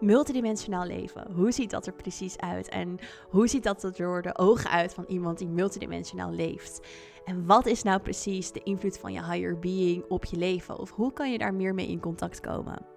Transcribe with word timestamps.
multidimensionaal 0.00 0.86
leven. 0.86 1.32
Hoe 1.34 1.52
ziet 1.52 1.70
dat 1.70 1.86
er 1.86 1.92
precies 1.92 2.38
uit? 2.38 2.68
En 2.68 2.98
hoe 3.28 3.48
ziet 3.48 3.62
dat 3.62 3.82
er 3.82 3.92
door 3.96 4.22
de 4.22 4.38
ogen 4.38 4.70
uit 4.70 4.94
van 4.94 5.04
iemand 5.08 5.38
die 5.38 5.48
multidimensionaal 5.48 6.30
leeft? 6.30 6.86
En 7.24 7.46
wat 7.46 7.66
is 7.66 7.82
nou 7.82 8.00
precies 8.00 8.52
de 8.52 8.62
invloed 8.62 8.98
van 8.98 9.12
je 9.12 9.24
higher 9.24 9.58
being 9.58 10.04
op 10.08 10.24
je 10.24 10.36
leven? 10.36 10.78
Of 10.78 10.90
hoe 10.90 11.12
kan 11.12 11.32
je 11.32 11.38
daar 11.38 11.54
meer 11.54 11.74
mee 11.74 11.88
in 11.88 12.00
contact 12.00 12.40
komen? 12.40 12.95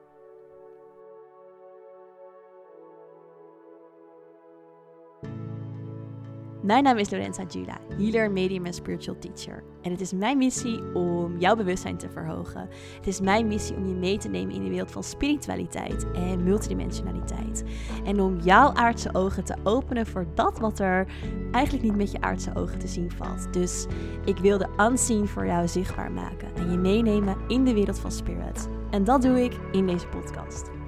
Mijn 6.69 6.83
naam 6.83 6.97
is 6.97 7.09
Lorenza 7.09 7.43
Jula, 7.47 7.77
healer, 7.97 8.31
medium 8.31 8.65
en 8.65 8.73
spiritual 8.73 9.17
teacher. 9.19 9.63
En 9.81 9.91
het 9.91 10.01
is 10.01 10.13
mijn 10.13 10.37
missie 10.37 10.93
om 10.93 11.37
jouw 11.37 11.55
bewustzijn 11.55 11.97
te 11.97 12.09
verhogen. 12.09 12.69
Het 12.95 13.07
is 13.07 13.21
mijn 13.21 13.47
missie 13.47 13.75
om 13.75 13.87
je 13.87 13.93
mee 13.93 14.17
te 14.17 14.27
nemen 14.27 14.55
in 14.55 14.63
de 14.63 14.69
wereld 14.69 14.91
van 14.91 15.03
spiritualiteit 15.03 16.11
en 16.11 16.43
multidimensionaliteit. 16.43 17.63
En 18.05 18.21
om 18.21 18.39
jouw 18.39 18.73
aardse 18.73 19.09
ogen 19.13 19.43
te 19.43 19.55
openen 19.63 20.07
voor 20.07 20.25
dat 20.33 20.59
wat 20.59 20.79
er 20.79 21.07
eigenlijk 21.51 21.85
niet 21.85 21.95
met 21.95 22.11
je 22.11 22.21
aardse 22.21 22.55
ogen 22.55 22.79
te 22.79 22.87
zien 22.87 23.11
valt. 23.11 23.53
Dus 23.53 23.85
ik 24.25 24.37
wil 24.37 24.57
de 24.57 24.69
unseen 24.77 25.27
voor 25.27 25.45
jou 25.45 25.67
zichtbaar 25.67 26.11
maken 26.11 26.55
en 26.55 26.71
je 26.71 26.77
meenemen 26.77 27.37
in 27.47 27.65
de 27.65 27.73
wereld 27.73 27.99
van 27.99 28.11
spirit. 28.11 28.67
En 28.91 29.03
dat 29.03 29.21
doe 29.21 29.43
ik 29.43 29.59
in 29.71 29.87
deze 29.87 30.07
podcast. 30.07 30.78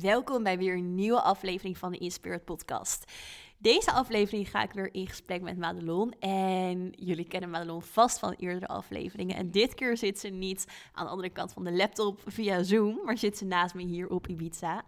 Welkom 0.00 0.42
bij 0.42 0.58
weer 0.58 0.74
een 0.74 0.94
nieuwe 0.94 1.20
aflevering 1.20 1.78
van 1.78 1.92
de 1.92 1.98
Inspired 1.98 2.44
Podcast. 2.44 3.12
Deze 3.58 3.92
aflevering 3.92 4.50
ga 4.50 4.62
ik 4.62 4.72
weer 4.72 4.94
in 4.94 5.06
gesprek 5.06 5.42
met 5.42 5.58
Madelon. 5.58 6.12
En 6.18 6.92
jullie 6.96 7.24
kennen 7.24 7.50
Madelon 7.50 7.82
vast 7.82 8.18
van 8.18 8.32
eerdere 8.32 8.66
afleveringen. 8.66 9.36
En 9.36 9.50
dit 9.50 9.74
keer 9.74 9.96
zit 9.96 10.18
ze 10.18 10.28
niet 10.28 10.66
aan 10.92 11.04
de 11.04 11.10
andere 11.10 11.30
kant 11.30 11.52
van 11.52 11.64
de 11.64 11.72
laptop 11.72 12.20
via 12.26 12.62
Zoom, 12.62 13.00
maar 13.04 13.18
zit 13.18 13.38
ze 13.38 13.44
naast 13.44 13.74
me 13.74 13.82
hier 13.82 14.08
op 14.08 14.26
Ibiza. 14.26 14.84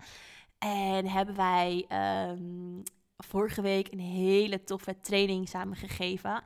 En 0.59 1.07
hebben 1.07 1.37
wij 1.37 1.87
um, 2.31 2.83
vorige 3.17 3.63
week 3.63 3.93
een 3.93 4.01
hele 4.01 4.65
toffe 4.65 5.01
training 5.01 5.49
samen 5.49 5.77
gegeven. 5.77 6.43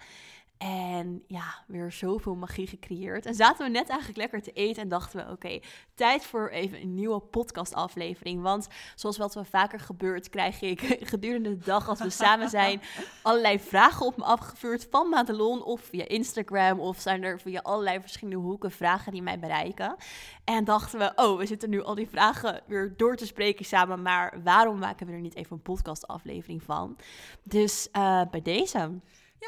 En 0.59 1.25
ja, 1.27 1.65
weer 1.67 1.93
zoveel 1.93 2.35
magie 2.35 2.67
gecreëerd. 2.67 3.27
En 3.27 3.35
zaten 3.35 3.67
we 3.67 3.71
net 3.71 3.89
eigenlijk 3.89 4.19
lekker 4.19 4.43
te 4.43 4.53
eten 4.53 4.83
en 4.83 4.89
dachten 4.89 5.27
we: 5.27 5.33
oké, 5.33 5.61
tijd 5.95 6.25
voor 6.25 6.49
even 6.49 6.81
een 6.81 6.95
nieuwe 6.95 7.21
podcastaflevering. 7.21 8.43
Want 8.43 8.69
zoals 8.95 9.17
wat 9.17 9.35
we 9.35 9.45
vaker 9.45 9.81
gebeurt, 9.81 10.31
krijg 10.31 10.61
ik 10.61 10.81
gedurende 11.13 11.59
de 11.59 11.65
dag 11.65 11.89
als 11.89 12.01
we 12.01 12.11
samen 12.11 12.49
zijn 12.49 12.81
allerlei 13.23 13.61
vragen 13.61 14.07
op 14.07 14.17
me 14.17 14.25
afgevuurd 14.25 14.87
van 14.91 15.09
Madelon 15.09 15.65
of 15.65 15.81
via 15.81 16.09
Instagram. 16.09 16.81
Of 16.81 17.01
zijn 17.01 17.23
er 17.23 17.41
via 17.41 17.61
allerlei 17.61 18.01
verschillende 18.01 18.41
hoeken 18.41 18.71
vragen 18.71 19.13
die 19.13 19.23
mij 19.23 19.39
bereiken. 19.39 19.97
En 20.45 20.65
dachten 20.65 20.99
we: 20.99 21.13
oh, 21.17 21.39
we 21.39 21.47
zitten 21.47 21.71
nu 21.71 21.83
al 21.83 21.95
die 21.95 22.09
vragen 22.09 22.63
weer 22.67 22.95
door 22.97 23.17
te 23.17 23.27
spreken 23.27 23.65
samen. 23.65 24.03
Maar 24.03 24.43
waarom 24.43 24.79
maken 24.79 25.07
we 25.07 25.13
er 25.13 25.21
niet 25.21 25.37
even 25.37 25.53
een 25.57 25.63
podcastaflevering 25.63 26.63
van? 26.63 26.97
Dus 27.43 27.89
uh, 27.93 28.23
bij 28.31 28.43
deze. 28.43 28.91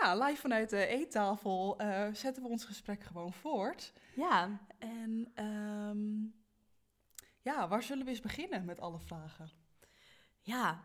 Ja, 0.00 0.14
live 0.14 0.40
vanuit 0.40 0.70
de 0.70 0.86
eettafel 0.86 1.82
uh, 1.82 2.06
zetten 2.12 2.42
we 2.42 2.48
ons 2.48 2.64
gesprek 2.64 3.02
gewoon 3.02 3.32
voort. 3.32 3.92
Ja. 4.14 4.60
En 4.78 5.32
um, 5.44 6.34
ja, 7.42 7.68
waar 7.68 7.82
zullen 7.82 8.04
we 8.04 8.10
eens 8.10 8.20
beginnen 8.20 8.64
met 8.64 8.80
alle 8.80 8.98
vragen? 8.98 9.50
Ja, 10.40 10.84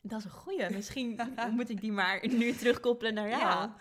dat 0.00 0.18
is 0.18 0.24
een 0.24 0.30
goeie. 0.30 0.70
Misschien 0.70 1.20
moet 1.56 1.68
ik 1.68 1.80
die 1.80 1.92
maar 1.92 2.28
nu 2.28 2.52
terugkoppelen 2.52 3.14
naar 3.14 3.28
jou. 3.28 3.40
Ja. 3.40 3.76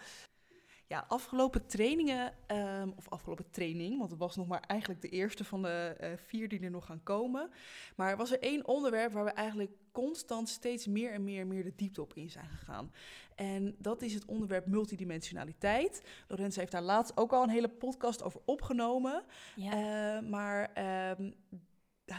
Ja, 0.89 1.05
afgelopen 1.07 1.65
trainingen, 1.65 2.33
um, 2.47 2.93
of 2.95 3.09
afgelopen 3.09 3.49
training, 3.49 3.97
want 3.97 4.09
het 4.09 4.19
was 4.19 4.35
nog 4.35 4.47
maar 4.47 4.63
eigenlijk 4.67 5.01
de 5.01 5.09
eerste 5.09 5.43
van 5.43 5.61
de 5.61 5.97
uh, 6.01 6.07
vier 6.15 6.49
die 6.49 6.59
er 6.59 6.71
nog 6.71 6.85
gaan 6.85 7.03
komen. 7.03 7.49
Maar 7.95 8.09
er 8.09 8.17
was 8.17 8.31
er 8.31 8.39
één 8.39 8.67
onderwerp 8.67 9.11
waar 9.11 9.23
we 9.23 9.29
eigenlijk 9.29 9.71
constant 9.91 10.49
steeds 10.49 10.87
meer 10.87 11.11
en 11.11 11.23
meer 11.23 11.41
en 11.41 11.47
meer 11.47 11.63
de 11.63 11.75
diepte 11.75 12.01
op 12.01 12.13
in 12.13 12.29
zijn 12.29 12.49
gegaan. 12.49 12.91
En 13.35 13.75
dat 13.77 14.01
is 14.01 14.13
het 14.13 14.25
onderwerp 14.25 14.65
multidimensionaliteit. 14.65 16.01
Lorenz 16.27 16.55
heeft 16.55 16.71
daar 16.71 16.81
laatst 16.81 17.17
ook 17.17 17.33
al 17.33 17.43
een 17.43 17.49
hele 17.49 17.69
podcast 17.69 18.23
over 18.23 18.41
opgenomen. 18.45 19.23
Ja. 19.55 20.17
Uh, 20.17 20.29
maar 20.29 20.71
um, 21.19 21.33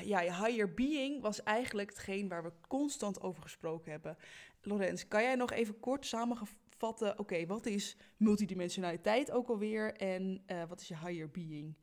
ja, 0.04 0.20
higher 0.20 0.74
being 0.74 1.22
was 1.22 1.42
eigenlijk 1.42 1.88
hetgeen 1.88 2.28
waar 2.28 2.42
we 2.42 2.52
constant 2.68 3.20
over 3.20 3.42
gesproken 3.42 3.90
hebben. 3.90 4.16
Lorenz, 4.62 5.08
kan 5.08 5.22
jij 5.22 5.34
nog 5.34 5.50
even 5.50 5.80
kort 5.80 6.06
samenvatten, 6.80 7.18
oké, 7.18 7.46
wat 7.46 7.66
is 7.66 7.96
multidimensionaliteit 8.16 9.30
ook 9.30 9.48
alweer 9.48 9.96
en 9.96 10.42
uh, 10.46 10.62
wat 10.68 10.80
is 10.80 10.88
je 10.88 10.96
higher 10.96 11.30
being? 11.30 11.74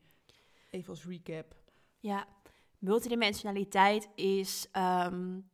Even 0.70 0.90
als 0.90 1.04
recap. 1.04 1.54
Ja, 2.00 2.26
multidimensionaliteit 2.78 4.08
is 4.14 4.68
um, 4.72 5.48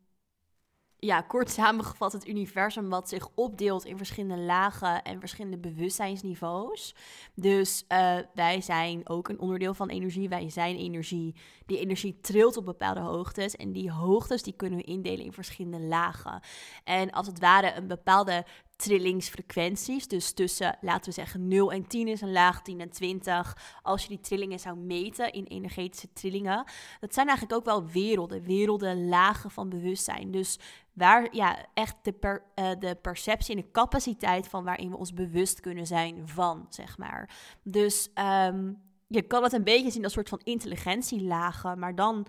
ja, 1.05 1.21
kort 1.21 1.51
samengevat 1.51 2.13
het 2.13 2.29
universum 2.29 2.89
wat 2.89 3.09
zich 3.09 3.29
opdeelt 3.35 3.85
in 3.85 3.97
verschillende 3.97 4.43
lagen 4.43 5.03
en 5.03 5.21
verschillende 5.21 5.59
bewustzijnsniveaus. 5.59 6.95
Dus 7.35 7.85
uh, 7.89 8.19
wij 8.35 8.61
zijn 8.61 9.09
ook 9.09 9.29
een 9.29 9.41
onderdeel 9.41 9.75
van 9.75 9.89
energie. 9.89 10.29
Wij 10.29 10.51
zijn 10.51 10.77
energie. 10.77 11.35
Die 11.67 11.79
energie 11.79 12.21
trilt 12.21 12.57
op 12.57 12.65
bepaalde 12.65 13.01
hoogtes. 13.01 13.57
En 13.57 13.73
die 13.73 13.91
hoogtes 13.91 14.43
die 14.43 14.57
kunnen 14.57 14.79
we 14.79 14.85
indelen 14.85 15.25
in 15.25 15.33
verschillende 15.33 15.87
lagen. 15.87 16.41
En 16.85 17.11
als 17.11 17.27
het 17.27 17.39
ware 17.39 17.75
een 17.75 17.87
bepaalde 17.87 18.45
trillingsfrequenties. 18.77 20.09
Dus 20.09 20.33
tussen, 20.33 20.79
laten 20.81 21.05
we 21.05 21.13
zeggen, 21.13 21.49
0 21.49 21.73
en 21.73 21.87
10 21.87 22.09
is 22.09 22.21
een 22.21 22.33
laag, 22.33 22.63
10 22.63 22.81
en 22.81 22.91
20. 22.91 23.79
Als 23.83 24.03
je 24.03 24.09
die 24.09 24.21
trillingen 24.21 24.59
zou 24.59 24.77
meten 24.77 25.33
in 25.33 25.45
energetische 25.45 26.13
trillingen. 26.13 26.65
Dat 27.01 27.15
zijn 27.15 27.29
eigenlijk 27.29 27.59
ook 27.59 27.65
wel 27.65 27.87
werelden, 27.87 28.43
werelden, 28.43 29.09
lagen 29.09 29.51
van 29.51 29.69
bewustzijn. 29.69 30.31
Dus 30.31 30.59
waar 30.93 31.35
ja, 31.35 31.67
echt 31.75 31.97
de, 32.03 32.13
per, 32.13 32.43
uh, 32.55 32.71
de 32.79 32.95
perceptie 33.03 33.57
en 33.57 33.61
de 33.61 33.71
capaciteit 33.71 34.49
van 34.49 34.65
waarin 34.65 34.91
we 34.91 34.97
ons 34.97 35.13
bewust 35.13 35.61
kunnen 35.61 35.87
zijn 35.87 36.29
van, 36.29 36.67
zeg 36.69 36.99
maar. 36.99 37.31
Dus 37.63 38.11
um, 38.49 38.83
je 39.07 39.23
kan 39.23 39.43
het 39.43 39.53
een 39.53 39.65
beetje 39.65 39.91
zien 39.91 40.05
als 40.05 40.17
een 40.17 40.27
soort 40.27 40.29
van 40.29 40.53
intelligentielagen, 40.53 41.79
maar 41.79 41.95
dan 41.95 42.27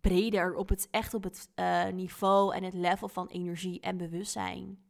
breder 0.00 0.54
op 0.54 0.68
het 0.68 0.88
echt 0.90 1.14
op 1.14 1.22
het 1.22 1.48
uh, 1.56 1.86
niveau 1.86 2.54
en 2.54 2.62
het 2.62 2.74
level 2.74 3.08
van 3.08 3.26
energie 3.26 3.80
en 3.80 3.96
bewustzijn. 3.96 4.85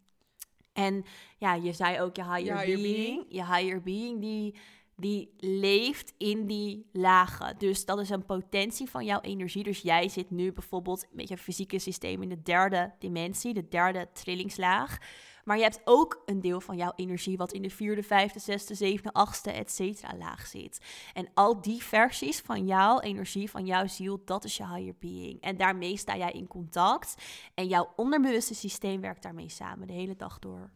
En 0.77 1.05
ja, 1.39 1.55
je 1.55 1.73
zei 1.73 2.01
ook 2.01 2.17
je 2.17 2.23
higher, 2.23 2.59
higher 2.59 2.65
being, 2.65 2.97
being, 2.97 3.25
Je 3.29 3.45
higher 3.45 3.83
being, 3.83 4.21
die, 4.21 4.55
die 4.97 5.31
leeft 5.39 6.15
in 6.19 6.47
die 6.47 6.87
lagen. 6.93 7.59
Dus 7.59 7.85
dat 7.85 8.01
is 8.01 8.11
een 8.11 8.25
potentie 8.25 8.91
van 8.91 9.05
jouw 9.05 9.21
energie. 9.21 9.63
Dus 9.63 9.81
jij 9.81 10.09
zit 10.09 10.31
nu 10.31 10.53
bijvoorbeeld 10.53 11.07
met 11.13 11.29
je 11.29 11.37
fysieke 11.39 11.79
systeem 11.79 12.23
in 12.23 12.29
de 12.29 12.43
derde 12.43 12.93
dimensie, 12.99 13.55
de 13.55 13.69
derde 13.69 14.09
trillingslaag. 14.13 14.99
Maar 15.47 15.57
je 15.57 15.63
hebt 15.63 15.81
ook 15.85 16.23
een 16.25 16.41
deel 16.41 16.61
van 16.61 16.77
jouw 16.77 16.93
energie 16.97 17.37
wat 17.37 17.53
in 17.53 17.63
de 17.63 17.71
vierde, 17.71 18.03
vijfde, 18.03 18.39
zesde, 18.39 18.75
zevende, 18.75 19.13
achtste, 19.13 19.51
et 19.51 19.71
cetera 19.71 20.17
laag 20.17 20.47
zit. 20.47 20.81
En 21.15 21.29
al 21.35 21.61
die 21.61 21.83
versies 21.83 22.41
van 22.41 22.67
jouw 22.67 23.01
energie, 23.01 23.51
van 23.51 23.67
jouw 23.67 23.87
ziel, 23.87 24.21
dat 24.25 24.45
is 24.45 24.57
je 24.57 24.69
higher 24.69 24.95
being. 24.99 25.41
En 25.41 25.57
daarmee 25.57 25.97
sta 25.97 26.17
jij 26.17 26.33
in 26.33 26.47
contact. 26.47 27.15
En 27.55 27.67
jouw 27.67 27.93
onderbewuste 27.97 28.55
systeem 28.55 29.01
werkt 29.01 29.23
daarmee 29.23 29.49
samen 29.49 29.87
de 29.87 29.93
hele 29.93 30.17
dag 30.17 30.39
door. 30.39 30.71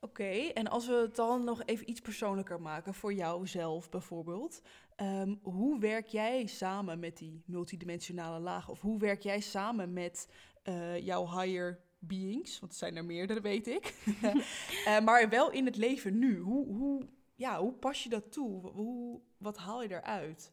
Oké, 0.00 0.32
en 0.54 0.68
als 0.68 0.86
we 0.86 0.94
het 0.94 1.16
dan 1.16 1.44
nog 1.44 1.62
even 1.64 1.90
iets 1.90 2.00
persoonlijker 2.00 2.60
maken 2.60 2.94
voor 2.94 3.12
jouzelf 3.12 3.90
bijvoorbeeld. 3.90 4.62
Um, 4.96 5.38
hoe 5.42 5.78
werk 5.78 6.06
jij 6.06 6.46
samen 6.46 6.98
met 6.98 7.18
die 7.18 7.42
multidimensionale 7.46 8.40
lagen? 8.40 8.72
Of 8.72 8.80
hoe 8.80 8.98
werk 8.98 9.22
jij 9.22 9.40
samen 9.40 9.92
met 9.92 10.28
uh, 10.64 10.98
jouw 10.98 11.40
higher 11.40 11.80
beings? 12.02 12.58
Want 12.58 12.72
het 12.72 12.80
zijn 12.80 12.96
er 12.96 13.04
meerdere, 13.04 13.40
weet 13.40 13.66
ik. 13.66 13.94
uh, 14.86 15.00
maar 15.06 15.28
wel 15.28 15.50
in 15.50 15.64
het 15.64 15.76
leven 15.76 16.18
nu. 16.18 16.38
Hoe, 16.38 16.66
hoe, 16.66 17.08
ja, 17.34 17.60
hoe 17.60 17.72
pas 17.72 18.02
je 18.02 18.08
dat 18.08 18.32
toe? 18.32 18.70
Hoe, 18.70 19.20
wat 19.36 19.56
haal 19.56 19.82
je 19.82 19.90
eruit? 19.90 20.52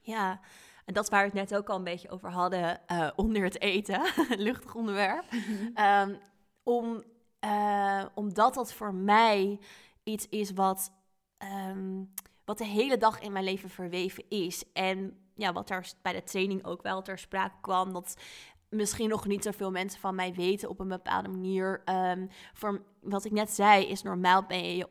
Ja, 0.00 0.40
en 0.84 0.94
dat 0.94 1.08
waar 1.08 1.30
we 1.30 1.38
het 1.38 1.50
net 1.50 1.58
ook 1.58 1.68
al 1.68 1.76
een 1.76 1.84
beetje 1.84 2.10
over 2.10 2.30
hadden 2.30 2.80
uh, 2.92 3.10
onder 3.16 3.42
het 3.42 3.60
eten. 3.60 4.00
Luchtig 4.46 4.74
onderwerp. 4.74 5.24
um, 5.74 6.18
om 6.62 7.02
uh, 7.44 8.04
omdat 8.14 8.54
dat 8.54 8.72
voor 8.72 8.94
mij 8.94 9.58
iets 10.02 10.28
is 10.28 10.52
wat, 10.52 10.92
um, 11.68 12.12
wat 12.44 12.58
de 12.58 12.64
hele 12.64 12.96
dag 12.96 13.20
in 13.20 13.32
mijn 13.32 13.44
leven 13.44 13.70
verweven 13.70 14.24
is. 14.28 14.72
En 14.72 15.16
ja, 15.34 15.52
wat 15.52 15.70
er 15.70 15.92
bij 16.02 16.12
de 16.12 16.22
training 16.22 16.64
ook 16.64 16.82
wel 16.82 17.02
ter 17.02 17.18
sprake 17.18 17.56
kwam, 17.60 17.92
dat 17.92 18.16
misschien 18.70 19.08
nog 19.08 19.26
niet 19.26 19.44
zoveel 19.44 19.70
mensen 19.70 20.00
van 20.00 20.14
mij 20.14 20.34
weten 20.34 20.68
op 20.68 20.80
een 20.80 20.88
bepaalde 20.88 21.28
manier. 21.28 21.82
Um, 21.84 22.28
voor 22.52 22.82
wat 23.00 23.24
ik 23.24 23.32
net 23.32 23.50
zei, 23.50 23.86
is 23.86 24.02
normaal 24.02 24.44
ben 24.46 24.76
je 24.76 24.88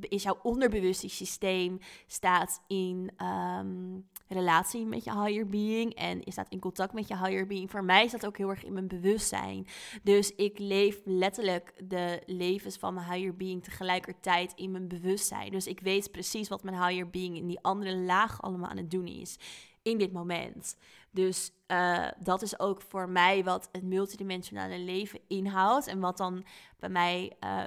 is 0.00 0.22
jouw 0.22 0.38
onderbewuste 0.42 1.08
systeem 1.08 1.78
staat 2.06 2.62
in 2.66 3.10
ehm, 3.16 4.00
relatie 4.28 4.86
met 4.86 5.04
je 5.04 5.22
higher 5.22 5.46
being 5.46 5.94
en 5.94 6.22
is 6.22 6.32
staat 6.32 6.48
in 6.48 6.58
contact 6.58 6.92
met 6.92 7.08
je 7.08 7.16
higher 7.16 7.46
being. 7.46 7.70
Voor 7.70 7.84
mij 7.84 8.04
is 8.04 8.10
dat 8.10 8.26
ook 8.26 8.36
heel 8.36 8.48
erg 8.48 8.64
in 8.64 8.72
mijn 8.72 8.88
bewustzijn. 8.88 9.66
Dus 10.02 10.34
ik 10.34 10.58
leef 10.58 11.00
letterlijk 11.04 11.74
de 11.88 12.22
levens 12.26 12.76
van 12.76 12.94
mijn 12.94 13.12
higher 13.12 13.36
being 13.36 13.64
tegelijkertijd 13.64 14.52
in 14.54 14.70
mijn 14.70 14.88
bewustzijn. 14.88 15.50
Dus 15.50 15.66
ik 15.66 15.80
weet 15.80 16.10
precies 16.10 16.48
wat 16.48 16.62
mijn 16.62 16.86
higher 16.86 17.10
being 17.10 17.36
in 17.36 17.46
die 17.46 17.60
andere 17.60 17.96
laag 17.96 18.42
allemaal 18.42 18.70
aan 18.70 18.76
het 18.76 18.90
doen 18.90 19.06
is 19.06 19.38
in 19.82 19.98
dit 19.98 20.12
moment. 20.12 20.76
Dus 21.12 21.52
uh, 21.66 22.08
dat 22.18 22.42
is 22.42 22.58
ook 22.58 22.82
voor 22.82 23.08
mij 23.08 23.44
wat 23.44 23.68
het 23.72 23.82
multidimensionale 23.82 24.78
leven 24.78 25.20
inhoudt. 25.28 25.86
En 25.86 26.00
wat 26.00 26.16
dan 26.16 26.44
bij 26.78 26.88
mij 26.88 27.36
uh, 27.40 27.64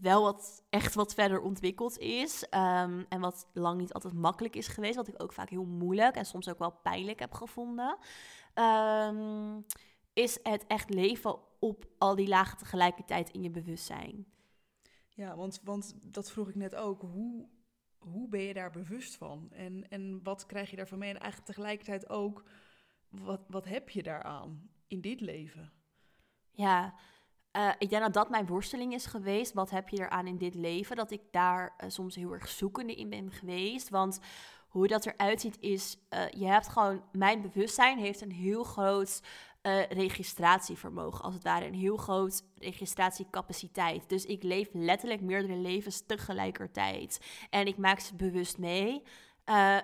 wel 0.00 0.22
wat, 0.22 0.64
echt 0.70 0.94
wat 0.94 1.14
verder 1.14 1.40
ontwikkeld 1.40 1.98
is. 1.98 2.42
Um, 2.42 3.06
en 3.08 3.20
wat 3.20 3.46
lang 3.52 3.80
niet 3.80 3.92
altijd 3.92 4.14
makkelijk 4.14 4.56
is 4.56 4.68
geweest. 4.68 4.96
Wat 4.96 5.08
ik 5.08 5.22
ook 5.22 5.32
vaak 5.32 5.50
heel 5.50 5.64
moeilijk 5.64 6.16
en 6.16 6.24
soms 6.24 6.48
ook 6.48 6.58
wel 6.58 6.72
pijnlijk 6.82 7.18
heb 7.18 7.32
gevonden. 7.32 7.98
Um, 8.54 9.64
is 10.12 10.38
het 10.42 10.66
echt 10.66 10.90
leven 10.90 11.38
op 11.58 11.86
al 11.98 12.14
die 12.14 12.28
lagen 12.28 12.58
tegelijkertijd 12.58 13.30
in 13.30 13.42
je 13.42 13.50
bewustzijn. 13.50 14.26
Ja, 15.08 15.36
want, 15.36 15.60
want 15.64 15.94
dat 16.02 16.30
vroeg 16.30 16.48
ik 16.48 16.54
net 16.54 16.74
ook. 16.74 17.00
Hoe, 17.00 17.48
hoe 17.98 18.28
ben 18.28 18.40
je 18.40 18.54
daar 18.54 18.70
bewust 18.70 19.16
van? 19.16 19.48
En, 19.52 19.88
en 19.88 20.20
wat 20.22 20.46
krijg 20.46 20.70
je 20.70 20.76
daarvan 20.76 20.98
mee? 20.98 21.10
En 21.10 21.20
eigenlijk 21.20 21.50
tegelijkertijd 21.50 22.08
ook, 22.08 22.44
wat, 23.08 23.40
wat 23.48 23.64
heb 23.64 23.90
je 23.90 24.02
daaraan 24.02 24.70
in 24.86 25.00
dit 25.00 25.20
leven? 25.20 25.72
Ja, 26.50 26.94
uh, 27.52 27.72
ik 27.78 27.90
denk 27.90 28.02
dat 28.02 28.12
dat 28.12 28.30
mijn 28.30 28.46
worsteling 28.46 28.94
is 28.94 29.06
geweest. 29.06 29.52
Wat 29.52 29.70
heb 29.70 29.88
je 29.88 29.98
eraan 29.98 30.26
in 30.26 30.38
dit 30.38 30.54
leven? 30.54 30.96
Dat 30.96 31.10
ik 31.10 31.22
daar 31.30 31.74
uh, 31.84 31.90
soms 31.90 32.14
heel 32.14 32.32
erg 32.32 32.48
zoekende 32.48 32.94
in 32.94 33.08
ben 33.08 33.30
geweest. 33.30 33.88
Want 33.88 34.20
hoe 34.68 34.86
dat 34.86 35.06
eruit 35.06 35.40
ziet 35.40 35.60
is, 35.60 35.96
uh, 36.10 36.28
je 36.28 36.46
hebt 36.46 36.68
gewoon, 36.68 37.02
mijn 37.12 37.42
bewustzijn 37.42 37.98
heeft 37.98 38.20
een 38.20 38.32
heel 38.32 38.64
groot 38.64 39.22
registratievermogen. 39.88 41.24
Als 41.24 41.34
het 41.34 41.42
ware 41.42 41.66
een 41.66 41.74
heel 41.74 41.96
groot 41.96 42.44
registratiecapaciteit. 42.56 44.08
Dus 44.08 44.24
ik 44.24 44.42
leef 44.42 44.68
letterlijk 44.72 45.20
meerdere 45.20 45.56
levens 45.56 46.06
tegelijkertijd. 46.06 47.20
En 47.50 47.66
ik 47.66 47.76
maak 47.76 48.00
ze 48.00 48.14
bewust 48.14 48.58
mee. 48.58 49.02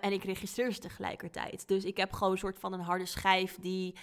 En 0.01 0.13
ik 0.13 0.25
registreer 0.25 0.73
ze 0.73 0.81
tegelijkertijd. 0.81 1.69
Dus 1.69 1.85
ik 1.85 1.97
heb 1.97 2.13
gewoon 2.13 2.33
een 2.33 2.39
soort 2.39 2.59
van 2.59 2.73
een 2.73 2.81
harde 2.81 3.07
schijf 3.07 3.59
die 3.61 3.95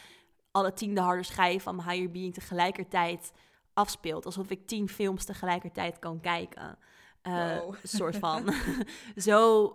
alle 0.51 0.73
tiende 0.73 1.01
harde 1.01 1.23
schijf 1.23 1.63
van 1.63 1.75
mijn 1.75 1.89
higher 1.89 2.11
being 2.11 2.33
tegelijkertijd 2.33 3.31
afspeelt. 3.73 4.25
Alsof 4.25 4.49
ik 4.49 4.67
tien 4.67 4.89
films 4.89 5.25
tegelijkertijd 5.25 5.99
kan 5.99 6.19
kijken. 6.19 6.77
Uh, 7.23 7.71
soort 7.83 8.17
van. 8.17 8.53
zo, 9.27 9.71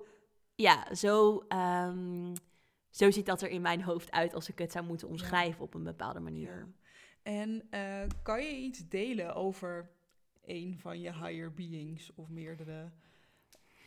ja, 0.54 0.94
zo, 0.94 1.44
um, 1.48 2.32
zo 2.90 3.10
ziet 3.10 3.26
dat 3.26 3.42
er 3.42 3.48
in 3.48 3.62
mijn 3.62 3.82
hoofd 3.82 4.10
uit 4.10 4.34
als 4.34 4.48
ik 4.48 4.58
het 4.58 4.72
zou 4.72 4.84
moeten 4.84 5.08
omschrijven 5.08 5.62
op 5.62 5.74
een 5.74 5.84
bepaalde 5.84 6.20
manier. 6.20 6.56
Ja. 6.56 6.66
En 7.22 7.68
uh, 7.70 8.08
kan 8.22 8.42
je 8.42 8.56
iets 8.56 8.88
delen 8.88 9.34
over 9.34 9.90
een 10.44 10.78
van 10.78 11.00
je 11.00 11.12
higher 11.12 11.54
beings 11.54 12.14
of 12.14 12.28
meerdere 12.28 12.92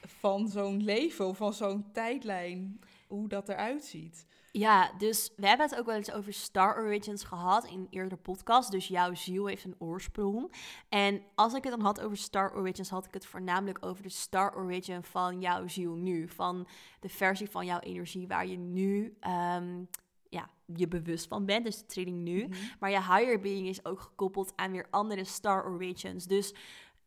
van 0.01 0.47
zo'n 0.47 0.83
leven 0.83 1.27
of 1.27 1.37
van 1.37 1.53
zo'n 1.53 1.91
tijdlijn, 1.91 2.79
hoe 3.07 3.27
dat 3.27 3.49
eruit 3.49 3.83
ziet? 3.83 4.27
Ja, 4.51 4.91
dus 4.97 5.31
we 5.35 5.47
hebben 5.47 5.69
het 5.69 5.79
ook 5.79 5.85
wel 5.85 5.95
eens 5.95 6.11
over 6.11 6.33
Star 6.33 6.77
Origins 6.77 7.23
gehad 7.23 7.65
in 7.65 7.79
een 7.79 7.87
eerdere 7.89 8.21
podcast. 8.21 8.71
Dus 8.71 8.87
jouw 8.87 9.13
ziel 9.13 9.45
heeft 9.45 9.63
een 9.63 9.75
oorsprong. 9.79 10.53
En 10.89 11.21
als 11.35 11.53
ik 11.53 11.63
het 11.63 11.71
dan 11.71 11.81
had 11.81 12.01
over 12.01 12.17
Star 12.17 12.55
Origins, 12.55 12.89
had 12.89 13.05
ik 13.05 13.13
het 13.13 13.25
voornamelijk 13.25 13.85
over 13.85 14.03
de 14.03 14.09
Star 14.09 14.55
Origin 14.55 15.03
van 15.03 15.41
jouw 15.41 15.67
ziel 15.67 15.95
nu. 15.95 16.27
Van 16.27 16.67
de 16.99 17.09
versie 17.09 17.49
van 17.49 17.65
jouw 17.65 17.79
energie 17.79 18.27
waar 18.27 18.47
je 18.47 18.57
nu 18.57 19.17
um, 19.55 19.87
ja, 20.29 20.49
je 20.75 20.87
bewust 20.87 21.27
van 21.27 21.45
bent. 21.45 21.65
Dus 21.65 21.77
de 21.77 21.85
trilling 21.85 22.21
nu. 22.21 22.45
Mm 22.45 22.51
-hmm. 22.51 22.69
Maar 22.79 22.89
je 22.89 22.97
higher 22.97 23.39
being 23.39 23.67
is 23.67 23.85
ook 23.85 23.99
gekoppeld 23.99 24.53
aan 24.55 24.71
weer 24.71 24.87
andere 24.89 25.23
Star 25.23 25.65
Origins. 25.65 26.25
Dus 26.25 26.53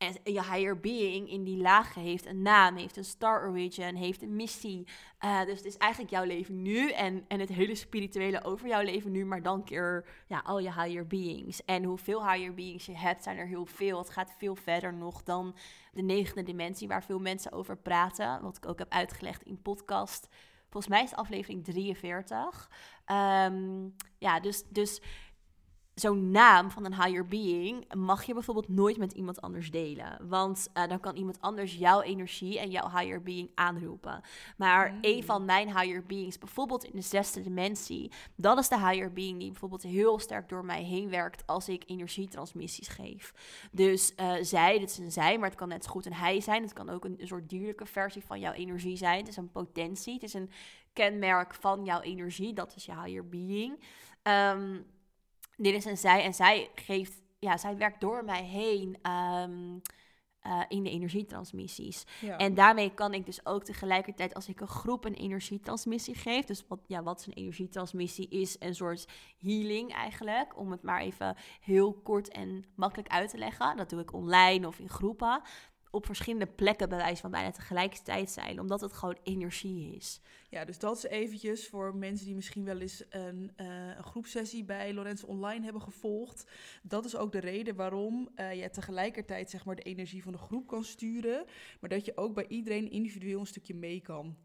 en 0.02 0.32
je 0.32 0.42
higher 0.42 0.80
being 0.80 1.30
in 1.30 1.44
die 1.44 1.56
lagen 1.56 2.02
heeft 2.02 2.26
een 2.26 2.42
naam, 2.42 2.76
heeft 2.76 2.96
een 2.96 3.04
star 3.04 3.48
origin, 3.48 3.94
heeft 3.94 4.22
een 4.22 4.36
missie. 4.36 4.86
Uh, 5.24 5.44
dus 5.44 5.56
het 5.56 5.64
is 5.64 5.76
eigenlijk 5.76 6.12
jouw 6.12 6.24
leven 6.24 6.62
nu 6.62 6.90
en, 6.90 7.24
en 7.28 7.40
het 7.40 7.48
hele 7.48 7.74
spirituele 7.74 8.44
over 8.44 8.68
jouw 8.68 8.82
leven 8.82 9.12
nu, 9.12 9.24
maar 9.24 9.42
dan 9.42 9.64
keer 9.64 10.04
ja, 10.26 10.42
al 10.44 10.58
je 10.58 10.72
higher 10.72 11.06
beings. 11.06 11.64
En 11.64 11.84
hoeveel 11.84 12.30
higher 12.30 12.54
beings 12.54 12.86
je 12.86 12.96
hebt, 12.96 13.22
zijn 13.22 13.38
er 13.38 13.46
heel 13.46 13.66
veel. 13.66 13.98
Het 13.98 14.10
gaat 14.10 14.34
veel 14.38 14.54
verder 14.54 14.94
nog 14.94 15.22
dan 15.22 15.54
de 15.92 16.02
negende 16.02 16.42
dimensie 16.42 16.88
waar 16.88 17.04
veel 17.04 17.18
mensen 17.18 17.52
over 17.52 17.76
praten. 17.76 18.42
Wat 18.42 18.56
ik 18.56 18.68
ook 18.68 18.78
heb 18.78 18.92
uitgelegd 18.92 19.42
in 19.42 19.62
podcast. 19.62 20.28
Volgens 20.68 20.92
mij 20.92 21.02
is 21.02 21.14
aflevering 21.14 21.64
43. 21.64 22.70
Um, 23.06 23.94
ja, 24.18 24.40
dus, 24.40 24.62
dus 24.68 25.00
zo'n 25.94 26.30
naam 26.30 26.70
van 26.70 26.84
een 26.84 27.02
higher 27.02 27.26
being 27.26 27.94
mag 27.94 28.24
je 28.24 28.34
bijvoorbeeld 28.34 28.68
nooit 28.68 28.96
met 28.96 29.12
iemand 29.12 29.40
anders 29.40 29.70
delen. 29.70 30.28
Want 30.28 30.68
uh, 30.74 30.88
dan 30.88 31.00
kan 31.00 31.16
iemand 31.16 31.40
anders 31.40 31.74
jouw 31.74 32.00
energie 32.00 32.58
en 32.58 32.70
jouw 32.70 32.90
higher 32.90 33.22
being 33.22 33.50
aanroepen. 33.54 34.20
Maar 34.56 34.92
mm. 34.92 34.98
een 35.00 35.24
van 35.24 35.44
mijn 35.44 35.78
higher 35.78 36.06
beings, 36.06 36.38
bijvoorbeeld 36.38 36.84
in 36.84 36.92
de 36.94 37.00
zesde 37.00 37.42
dimensie, 37.42 38.12
dat 38.36 38.58
is 38.58 38.68
de 38.68 38.78
higher 38.78 39.12
being 39.12 39.38
die 39.38 39.50
bijvoorbeeld 39.50 39.82
heel 39.82 40.18
sterk 40.18 40.48
door 40.48 40.64
mij 40.64 40.82
heen 40.82 41.10
werkt 41.10 41.46
als 41.46 41.68
ik 41.68 41.82
energietransmissies 41.86 42.88
geef. 42.88 43.32
Dus 43.72 44.12
uh, 44.16 44.32
zij, 44.40 44.78
dit 44.78 44.90
is 44.90 44.98
een 44.98 45.12
zij, 45.12 45.38
maar 45.38 45.48
het 45.48 45.58
kan 45.58 45.68
net 45.68 45.84
zo 45.84 45.90
goed 45.90 46.06
een 46.06 46.14
hij 46.14 46.40
zijn. 46.40 46.62
Het 46.62 46.72
kan 46.72 46.88
ook 46.88 47.04
een, 47.04 47.16
een 47.18 47.26
soort 47.26 47.48
dierlijke 47.48 47.86
versie 47.86 48.24
van 48.24 48.40
jouw 48.40 48.52
energie 48.52 48.96
zijn. 48.96 49.18
Het 49.18 49.28
is 49.28 49.36
een 49.36 49.50
potentie, 49.50 50.14
het 50.14 50.22
is 50.22 50.34
een 50.34 50.50
kenmerk 50.92 51.54
van 51.54 51.84
jouw 51.84 52.00
energie. 52.00 52.52
Dat 52.52 52.76
is 52.76 52.84
je 52.84 53.00
higher 53.00 53.28
being. 53.28 53.78
Um, 54.22 54.86
dit 55.62 55.74
is 55.74 55.84
een 55.84 55.96
zij 55.96 56.24
en 56.24 56.34
zij 56.34 56.70
geeft, 56.74 57.22
ja, 57.38 57.56
zij 57.56 57.76
werkt 57.76 58.00
door 58.00 58.24
mij 58.24 58.44
heen 58.44 59.10
um, 59.10 59.82
uh, 60.46 60.62
in 60.68 60.82
de 60.82 60.90
energietransmissies. 60.90 62.04
Ja. 62.20 62.36
En 62.36 62.54
daarmee 62.54 62.94
kan 62.94 63.14
ik 63.14 63.26
dus 63.26 63.46
ook 63.46 63.64
tegelijkertijd, 63.64 64.34
als 64.34 64.48
ik 64.48 64.60
een 64.60 64.68
groep 64.68 65.04
een 65.04 65.14
energietransmissie 65.14 66.14
geef, 66.14 66.44
dus 66.44 66.64
wat, 66.68 66.80
ja, 66.86 67.02
wat 67.02 67.24
een 67.26 67.32
energietransmissie? 67.32 68.28
Is 68.28 68.56
een 68.58 68.74
soort 68.74 69.08
healing 69.38 69.92
eigenlijk, 69.92 70.58
om 70.58 70.70
het 70.70 70.82
maar 70.82 71.00
even 71.00 71.36
heel 71.60 71.92
kort 71.92 72.28
en 72.28 72.64
makkelijk 72.74 73.08
uit 73.08 73.30
te 73.30 73.38
leggen. 73.38 73.76
Dat 73.76 73.90
doe 73.90 74.00
ik 74.00 74.12
online 74.12 74.66
of 74.66 74.78
in 74.78 74.88
groepen 74.88 75.42
op 75.92 76.06
verschillende 76.06 76.46
plekken 76.46 76.88
bij 76.88 76.98
wijze 76.98 77.20
van 77.20 77.30
bijna 77.30 77.50
tegelijkertijd 77.50 78.30
zijn, 78.30 78.60
omdat 78.60 78.80
het 78.80 78.92
gewoon 78.92 79.18
energie 79.22 79.96
is. 79.96 80.20
Ja, 80.48 80.64
dus 80.64 80.78
dat 80.78 80.96
is 80.96 81.02
eventjes 81.02 81.68
voor 81.68 81.96
mensen 81.96 82.26
die 82.26 82.34
misschien 82.34 82.64
wel 82.64 82.78
eens 82.78 83.04
een, 83.10 83.52
uh, 83.56 83.96
een 83.96 84.02
groepsessie 84.02 84.64
bij 84.64 84.94
Lorenzo 84.94 85.26
Online 85.26 85.64
hebben 85.64 85.82
gevolgd. 85.82 86.50
Dat 86.82 87.04
is 87.04 87.16
ook 87.16 87.32
de 87.32 87.40
reden 87.40 87.74
waarom 87.74 88.28
uh, 88.36 88.54
je 88.62 88.70
tegelijkertijd 88.70 89.50
zeg 89.50 89.64
maar 89.64 89.76
de 89.76 89.82
energie 89.82 90.22
van 90.22 90.32
de 90.32 90.38
groep 90.38 90.66
kan 90.66 90.84
sturen, 90.84 91.44
maar 91.80 91.90
dat 91.90 92.04
je 92.04 92.16
ook 92.16 92.34
bij 92.34 92.46
iedereen 92.48 92.90
individueel 92.90 93.40
een 93.40 93.46
stukje 93.46 93.74
mee 93.74 94.00
kan 94.00 94.36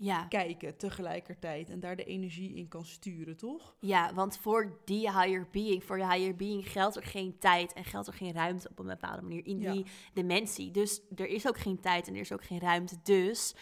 ja. 0.00 0.24
kijken 0.24 0.76
tegelijkertijd 0.76 1.70
en 1.70 1.80
daar 1.80 1.96
de 1.96 2.04
energie 2.04 2.54
in 2.54 2.68
kan 2.68 2.84
sturen, 2.84 3.36
toch? 3.36 3.74
Ja, 3.80 4.14
want 4.14 4.38
voor 4.38 4.78
die 4.84 5.12
higher 5.12 5.48
being, 5.50 5.84
voor 5.84 5.98
je 5.98 6.12
higher 6.12 6.36
being 6.36 6.70
geldt 6.70 6.96
er 6.96 7.02
geen 7.02 7.38
tijd 7.38 7.72
en 7.72 7.84
geldt 7.84 8.06
er 8.06 8.14
geen 8.14 8.32
ruimte 8.32 8.68
op 8.68 8.78
een 8.78 8.86
bepaalde 8.86 9.22
manier 9.22 9.46
in 9.46 9.58
die 9.58 9.86
dimensie. 10.12 10.70
Dus 10.70 11.00
er 11.14 11.26
is 11.26 11.48
ook 11.48 11.58
geen 11.58 11.80
tijd 11.80 12.08
en 12.08 12.14
er 12.14 12.20
is 12.20 12.32
ook 12.32 12.44
geen 12.44 12.60
ruimte. 12.60 12.96
Dus 13.02 13.54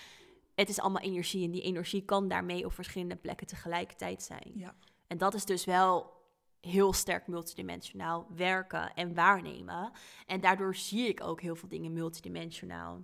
het 0.54 0.68
is 0.68 0.80
allemaal 0.80 1.02
energie 1.02 1.44
en 1.44 1.50
die 1.50 1.62
energie 1.62 2.04
kan 2.04 2.28
daarmee 2.28 2.64
op 2.64 2.72
verschillende 2.72 3.16
plekken 3.16 3.46
tegelijkertijd 3.46 4.22
zijn. 4.22 4.52
Ja. 4.54 4.74
En 5.06 5.18
dat 5.18 5.34
is 5.34 5.44
dus 5.44 5.64
wel 5.64 6.16
heel 6.60 6.92
sterk 6.92 7.26
multidimensionaal 7.26 8.26
werken 8.34 8.94
en 8.94 9.14
waarnemen. 9.14 9.92
En 10.26 10.40
daardoor 10.40 10.74
zie 10.74 11.08
ik 11.08 11.22
ook 11.22 11.40
heel 11.40 11.56
veel 11.56 11.68
dingen 11.68 11.92
multidimensionaal. 11.92 13.02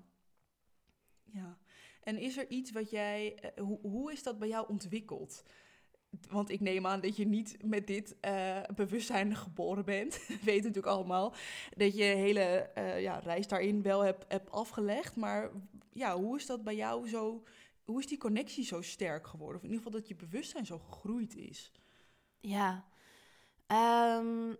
Ja. 1.24 1.58
En 2.04 2.18
is 2.18 2.36
er 2.36 2.48
iets 2.48 2.72
wat 2.72 2.90
jij, 2.90 3.38
uh, 3.42 3.64
hoe, 3.64 3.78
hoe 3.82 4.12
is 4.12 4.22
dat 4.22 4.38
bij 4.38 4.48
jou 4.48 4.68
ontwikkeld? 4.68 5.42
Want 6.30 6.50
ik 6.50 6.60
neem 6.60 6.86
aan 6.86 7.00
dat 7.00 7.16
je 7.16 7.26
niet 7.26 7.56
met 7.64 7.86
dit 7.86 8.16
uh, 8.20 8.62
bewustzijn 8.74 9.36
geboren 9.36 9.84
bent. 9.84 10.26
Weet 10.42 10.62
natuurlijk 10.62 10.86
allemaal. 10.86 11.34
Dat 11.76 11.96
je 11.96 12.04
hele 12.04 12.70
uh, 12.78 13.02
ja, 13.02 13.18
reis 13.18 13.46
daarin 13.46 13.82
wel 13.82 14.00
hebt, 14.00 14.24
hebt 14.28 14.50
afgelegd. 14.50 15.16
Maar 15.16 15.50
ja, 15.92 16.16
hoe 16.16 16.36
is 16.36 16.46
dat 16.46 16.64
bij 16.64 16.76
jou 16.76 17.08
zo? 17.08 17.42
Hoe 17.84 18.00
is 18.00 18.06
die 18.06 18.18
connectie 18.18 18.64
zo 18.64 18.82
sterk 18.82 19.26
geworden? 19.26 19.56
Of 19.56 19.62
in 19.62 19.70
ieder 19.70 19.84
geval 19.84 20.00
dat 20.00 20.08
je 20.08 20.14
bewustzijn 20.14 20.66
zo 20.66 20.78
gegroeid 20.78 21.36
is? 21.36 21.72
Ja. 22.40 22.84
Um, 24.18 24.56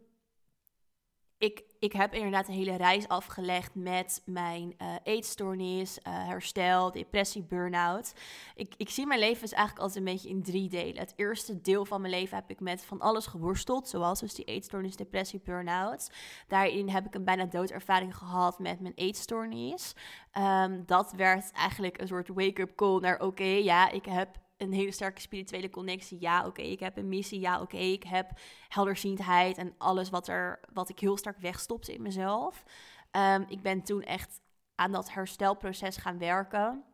ik, 1.45 1.63
ik 1.79 1.93
heb 1.93 2.15
inderdaad 2.15 2.49
een 2.49 2.55
hele 2.55 2.77
reis 2.77 3.09
afgelegd 3.09 3.75
met 3.75 4.23
mijn 4.25 4.75
uh, 4.83 4.95
eetstoornis, 5.03 5.99
uh, 5.99 6.27
herstel, 6.27 6.93
depressie, 6.93 7.43
burn-out. 7.43 8.15
Ik, 8.55 8.75
ik 8.77 8.91
zie 8.91 9.07
mijn 9.07 9.21
leven 9.21 9.41
dus 9.41 9.53
eigenlijk 9.53 9.87
altijd 9.87 10.07
een 10.07 10.13
beetje 10.13 10.29
in 10.29 10.43
drie 10.43 10.69
delen. 10.69 10.99
Het 10.99 11.13
eerste 11.17 11.61
deel 11.61 11.85
van 11.85 12.01
mijn 12.01 12.13
leven 12.13 12.37
heb 12.37 12.51
ik 12.51 12.61
met 12.61 12.85
van 12.85 13.01
alles 13.01 13.27
geworsteld, 13.27 13.89
zoals 13.89 14.21
dus 14.21 14.35
die 14.35 14.45
eetstoornis, 14.45 14.97
depressie, 14.97 15.41
burn-out. 15.45 16.11
Daarin 16.49 16.89
heb 16.89 17.07
ik 17.07 17.15
een 17.15 17.25
bijna 17.25 17.45
doodervaring 17.45 18.17
gehad 18.17 18.59
met 18.59 18.81
mijn 18.81 18.95
eetstoornis. 18.95 19.95
Um, 20.39 20.83
dat 20.87 21.13
werd 21.13 21.53
eigenlijk 21.53 22.01
een 22.01 22.09
soort 22.09 22.29
wake-up 22.29 22.75
call 22.77 23.01
naar 23.01 23.21
oké, 23.21 23.45
ja, 23.45 23.91
ik 23.91 24.05
heb 24.05 24.43
een 24.57 24.73
hele 24.73 24.93
sterke 24.93 25.21
spirituele 25.21 25.71
connectie. 25.71 26.21
Ja, 26.21 26.47
oké, 26.47 26.63
ik 26.63 26.81
heb 26.81 26.97
een 26.97 27.09
missie. 27.09 27.41
Ja, 27.41 27.61
oké, 27.61 27.77
ik 27.77 28.03
heb 28.03 28.31
helderziendheid 28.69 29.59
en 29.59 29.75
alles 29.79 30.11
wat, 30.11 30.29
er, 30.29 30.61
wat 30.73 30.89
ik 30.89 30.99
heel 30.99 31.17
sterk 31.17 31.39
wegstopte 31.39 31.95
in 31.95 32.03
mezelf. 32.03 32.65
Um, 33.13 33.45
ik 33.49 33.63
ben 33.63 33.83
toen 33.83 34.03
echt 34.03 34.41
aan 34.75 34.93
dat 34.93 35.13
herstelproces 35.13 35.97
gaan 35.97 36.19
werken. 36.19 36.85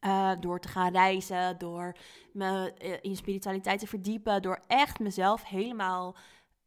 Uh, 0.00 0.32
door 0.40 0.60
te 0.60 0.68
gaan 0.68 0.92
reizen, 0.92 1.58
door 1.58 1.96
me 2.32 2.74
uh, 2.82 2.96
in 3.00 3.16
spiritualiteit 3.16 3.80
te 3.80 3.86
verdiepen, 3.86 4.42
door 4.42 4.60
echt 4.66 4.98
mezelf 4.98 5.44
helemaal 5.44 6.16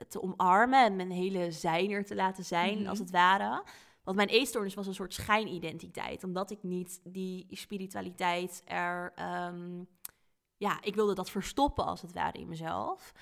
te 0.08 0.22
omarmen 0.22 0.86
en 0.86 0.96
mijn 0.96 1.12
hele 1.12 1.52
zijner 1.52 2.06
te 2.06 2.16
laten 2.16 2.46
zijn, 2.46 2.72
mm-hmm. 2.72 2.88
als 2.88 3.00
het 3.00 3.12
ware. 3.12 3.64
Want 4.04 4.18
mijn 4.18 4.30
eetstoornis 4.30 4.74
was 4.74 4.88
een 4.88 4.94
soort 4.94 5.14
schijnidentiteit, 5.14 6.24
omdat 6.24 6.52
ik 6.52 6.64
niet 6.64 7.00
die 7.04 7.48
spiritualiteit 7.50 8.62
er 8.66 9.14
um, 9.48 9.88
ja, 10.58 10.78
ik 10.82 10.96
wilde 10.96 11.14
dat 11.14 11.30
verstoppen 11.30 11.86
als 11.86 12.02
het 12.02 12.14
ware 12.14 12.40
in 12.40 12.48
mezelf. 12.48 13.14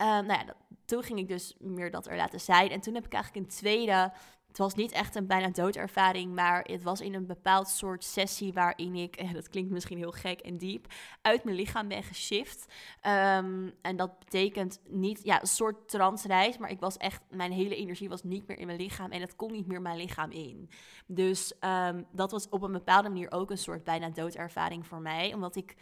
Uh, 0.00 0.06
nou 0.06 0.26
ja, 0.26 0.54
toen 0.84 1.02
ging 1.02 1.18
ik 1.18 1.28
dus 1.28 1.54
meer 1.58 1.90
dat 1.90 2.06
er 2.06 2.16
laten 2.16 2.40
zijn. 2.40 2.70
En 2.70 2.80
toen 2.80 2.94
heb 2.94 3.06
ik 3.06 3.12
eigenlijk 3.12 3.44
een 3.44 3.52
tweede. 3.52 4.12
Het 4.48 4.58
was 4.58 4.74
niet 4.74 4.92
echt 4.92 5.14
een 5.14 5.26
bijna 5.26 5.48
doodervaring, 5.48 6.34
maar 6.34 6.64
het 6.64 6.82
was 6.82 7.00
in 7.00 7.14
een 7.14 7.26
bepaald 7.26 7.68
soort 7.68 8.04
sessie 8.04 8.52
waarin 8.52 8.94
ik, 8.94 9.16
en 9.16 9.32
dat 9.40 9.48
klinkt 9.48 9.70
misschien 9.70 9.98
heel 9.98 10.12
gek 10.12 10.40
en 10.40 10.58
diep, 10.58 10.86
uit 11.22 11.44
mijn 11.44 11.56
lichaam 11.56 11.88
ben 11.88 12.02
geshift. 12.02 12.64
Um, 13.06 13.72
en 13.82 13.96
dat 13.96 14.18
betekent 14.18 14.80
niet, 14.84 15.20
ja, 15.22 15.40
een 15.40 15.46
soort 15.46 15.88
transreis, 15.88 16.58
maar 16.58 16.70
ik 16.70 16.80
was 16.80 16.96
echt, 16.96 17.22
mijn 17.30 17.52
hele 17.52 17.76
energie 17.76 18.08
was 18.08 18.22
niet 18.22 18.46
meer 18.46 18.58
in 18.58 18.66
mijn 18.66 18.78
lichaam 18.78 19.10
en 19.10 19.20
het 19.20 19.36
kon 19.36 19.52
niet 19.52 19.66
meer 19.66 19.82
mijn 19.82 19.96
lichaam 19.96 20.30
in. 20.30 20.70
Dus 21.06 21.52
um, 21.60 22.06
dat 22.12 22.30
was 22.30 22.48
op 22.48 22.62
een 22.62 22.72
bepaalde 22.72 23.08
manier 23.08 23.32
ook 23.32 23.50
een 23.50 23.58
soort 23.58 23.84
bijna 23.84 24.08
doodervaring 24.08 24.86
voor 24.86 25.00
mij, 25.00 25.34
omdat 25.34 25.56
ik 25.56 25.76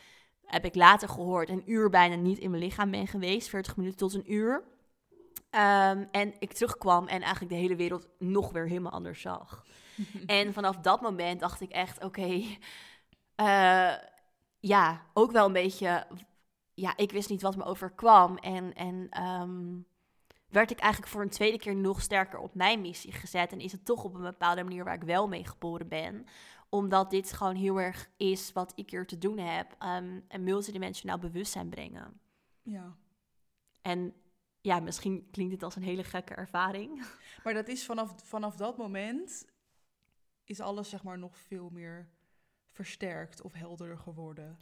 heb 0.47 0.65
ik 0.65 0.75
later 0.75 1.09
gehoord, 1.09 1.49
een 1.49 1.71
uur 1.71 1.91
bijna 1.91 2.15
niet 2.15 2.39
in 2.39 2.51
mijn 2.51 2.63
lichaam 2.63 2.91
ben 2.91 3.07
geweest. 3.07 3.49
40 3.49 3.77
minuten 3.77 3.99
tot 3.99 4.15
een 4.15 4.33
uur. 4.33 4.55
Um, 5.51 6.09
en 6.11 6.35
ik 6.39 6.53
terugkwam 6.53 7.07
en 7.07 7.23
eigenlijk 7.23 7.53
de 7.53 7.61
hele 7.61 7.77
wereld 7.77 8.09
nog 8.19 8.53
weer 8.53 8.69
helemaal 8.69 8.93
anders 8.93 9.21
zag. 9.21 9.65
en 10.27 10.53
vanaf 10.53 10.77
dat 10.77 11.01
moment 11.01 11.41
dacht 11.41 11.61
ik 11.61 11.71
echt, 11.71 11.97
oké, 11.97 12.07
okay, 12.07 12.59
uh, 13.37 14.03
ja, 14.59 15.03
ook 15.13 15.33
wel 15.33 15.47
een 15.47 15.53
beetje, 15.53 16.07
ja, 16.75 16.97
ik 16.97 17.13
wist 17.13 17.29
niet 17.29 17.43
wat 17.43 17.57
me 17.57 17.65
overkwam. 17.65 18.37
En, 18.37 18.75
en 18.75 19.23
um, 19.23 19.87
werd 20.49 20.71
ik 20.71 20.79
eigenlijk 20.79 21.13
voor 21.13 21.23
een 21.23 21.29
tweede 21.29 21.59
keer 21.59 21.77
nog 21.77 22.03
sterker 22.03 22.39
op 22.39 22.55
mijn 22.55 22.81
missie 22.81 23.13
gezet. 23.13 23.53
En 23.53 23.61
is 23.61 23.73
het 23.73 23.85
toch 23.85 24.05
op 24.05 24.15
een 24.15 24.23
bepaalde 24.23 24.63
manier 24.63 24.85
waar 24.85 24.95
ik 24.95 25.03
wel 25.03 25.29
mee 25.29 25.45
geboren 25.45 25.89
ben 25.89 26.27
omdat 26.69 27.11
dit 27.11 27.33
gewoon 27.33 27.55
heel 27.55 27.81
erg 27.81 28.11
is 28.17 28.53
wat 28.53 28.73
ik 28.75 28.91
hier 28.91 29.07
te 29.07 29.19
doen 29.19 29.39
heb. 29.39 29.77
Um, 29.83 30.25
een 30.29 30.43
multidimensionaal 30.43 31.19
bewustzijn 31.19 31.69
brengen. 31.69 32.21
Ja. 32.63 32.97
En 33.83 34.15
ja, 34.61 34.81
misschien 34.81 35.29
klinkt 35.31 35.53
dit 35.53 35.63
als 35.63 35.77
een 35.77 35.83
hele 35.83 36.05
gekke 36.05 36.35
ervaring. 36.35 37.07
Maar 37.45 37.55
dat 37.55 37.69
is 37.69 37.85
vanaf, 37.85 38.15
vanaf 38.25 38.57
dat 38.57 38.77
moment 38.77 39.47
is 40.45 40.61
alles 40.61 40.89
zeg 40.89 41.03
maar 41.03 41.19
nog 41.19 41.37
veel 41.37 41.71
meer 41.71 42.09
versterkt 42.71 43.43
of 43.43 43.53
helderder 43.53 43.99
geworden. 43.99 44.59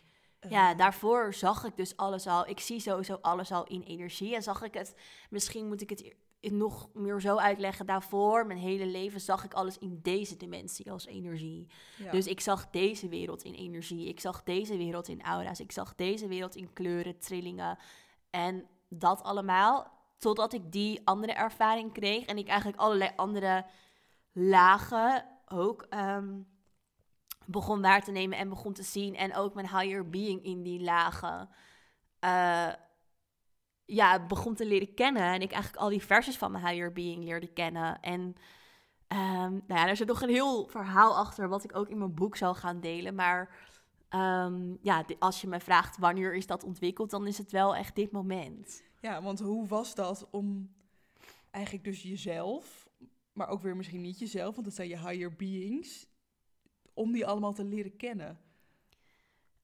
Ja, 0.48 0.68
ehm. 0.68 0.78
daarvoor 0.78 1.34
zag 1.34 1.64
ik 1.64 1.76
dus 1.76 1.96
alles 1.96 2.26
al. 2.26 2.48
Ik 2.48 2.60
zie 2.60 2.80
sowieso 2.80 3.14
alles 3.14 3.52
al 3.52 3.66
in 3.66 3.82
energie. 3.82 4.34
En 4.34 4.42
zag 4.42 4.62
ik 4.62 4.74
het, 4.74 4.94
misschien 5.30 5.66
moet 5.66 5.80
ik 5.80 5.90
het 5.90 6.14
nog 6.52 6.88
meer 6.92 7.20
zo 7.20 7.36
uitleggen. 7.36 7.86
Daarvoor, 7.86 8.46
mijn 8.46 8.58
hele 8.58 8.86
leven, 8.86 9.20
zag 9.20 9.44
ik 9.44 9.54
alles 9.54 9.78
in 9.78 9.98
deze 10.02 10.36
dimensie 10.36 10.90
als 10.90 11.06
energie. 11.06 11.66
Dus 12.10 12.26
ik 12.26 12.40
zag 12.40 12.70
deze 12.70 13.08
wereld 13.08 13.42
in 13.42 13.54
energie. 13.54 14.08
Ik 14.08 14.20
zag 14.20 14.42
deze 14.42 14.76
wereld 14.76 15.08
in 15.08 15.22
aura's. 15.22 15.60
Ik 15.60 15.72
zag 15.72 15.94
deze 15.94 16.28
wereld 16.28 16.56
in 16.56 16.72
kleuren, 16.72 17.18
trillingen. 17.18 17.78
En 18.30 18.66
dat 18.88 19.22
allemaal 19.22 19.92
totdat 20.18 20.52
ik 20.52 20.72
die 20.72 21.00
andere 21.04 21.32
ervaring 21.32 21.92
kreeg. 21.92 22.24
En 22.24 22.38
ik 22.38 22.48
eigenlijk 22.48 22.80
allerlei 22.80 23.10
andere 23.16 23.64
lagen 24.32 25.24
ook 25.46 25.86
um, 25.90 26.46
begon 27.46 27.80
waar 27.80 28.02
te 28.02 28.10
nemen 28.10 28.38
en 28.38 28.48
begon 28.48 28.72
te 28.72 28.82
zien. 28.82 29.16
En 29.16 29.34
ook 29.34 29.54
mijn 29.54 29.78
higher 29.78 30.10
being 30.10 30.44
in 30.44 30.62
die 30.62 30.80
lagen. 30.80 31.48
Uh, 32.24 32.72
ja, 33.86 34.26
begon 34.26 34.54
te 34.54 34.66
leren 34.66 34.94
kennen. 34.94 35.22
En 35.22 35.40
ik 35.40 35.52
eigenlijk 35.52 35.82
al 35.82 35.88
die 35.88 36.04
versies 36.04 36.38
van 36.38 36.52
mijn 36.52 36.66
higher 36.66 36.92
being 36.92 37.24
leerde 37.24 37.52
kennen. 37.52 38.00
En 38.00 38.20
um, 39.08 39.62
nou 39.66 39.80
ja, 39.80 39.88
er 39.88 39.96
zit 39.96 40.08
nog 40.08 40.22
een 40.22 40.28
heel 40.28 40.66
verhaal 40.66 41.16
achter, 41.16 41.48
wat 41.48 41.64
ik 41.64 41.76
ook 41.76 41.88
in 41.88 41.98
mijn 41.98 42.14
boek 42.14 42.36
zal 42.36 42.54
gaan 42.54 42.80
delen. 42.80 43.14
Maar 43.14 43.56
um, 44.10 44.78
ja, 44.82 45.04
als 45.18 45.40
je 45.40 45.48
me 45.48 45.60
vraagt 45.60 45.98
wanneer 45.98 46.34
is 46.34 46.46
dat 46.46 46.64
ontwikkeld, 46.64 47.10
dan 47.10 47.26
is 47.26 47.38
het 47.38 47.50
wel 47.50 47.76
echt 47.76 47.94
dit 47.94 48.10
moment. 48.10 48.82
Ja, 49.00 49.22
want 49.22 49.40
hoe 49.40 49.66
was 49.66 49.94
dat 49.94 50.26
om 50.30 50.74
eigenlijk 51.50 51.84
dus 51.84 52.02
jezelf, 52.02 52.88
maar 53.32 53.48
ook 53.48 53.62
weer 53.62 53.76
misschien 53.76 54.00
niet 54.00 54.18
jezelf, 54.18 54.54
want 54.54 54.66
dat 54.66 54.74
zijn 54.74 54.88
je 54.88 55.08
higher 55.08 55.32
beings, 55.36 56.06
om 56.94 57.12
die 57.12 57.26
allemaal 57.26 57.52
te 57.52 57.64
leren 57.64 57.96
kennen? 57.96 58.38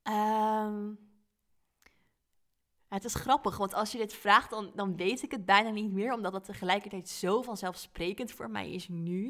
Um, 0.02 0.98
het 2.90 3.04
is 3.04 3.14
grappig, 3.14 3.56
want 3.56 3.75
als 3.75 3.92
je 3.92 3.99
dit 3.99 4.12
vraagt, 4.14 4.50
dan, 4.50 4.70
dan 4.75 4.97
weet 4.97 5.23
ik 5.23 5.30
het 5.30 5.44
bijna 5.44 5.70
niet 5.70 5.92
meer, 5.92 6.12
omdat 6.12 6.32
het 6.32 6.44
tegelijkertijd 6.44 7.09
zo 7.09 7.42
vanzelfsprekend 7.42 8.32
voor 8.32 8.50
mij 8.50 8.70
is 8.70 8.88
nu. 8.88 9.26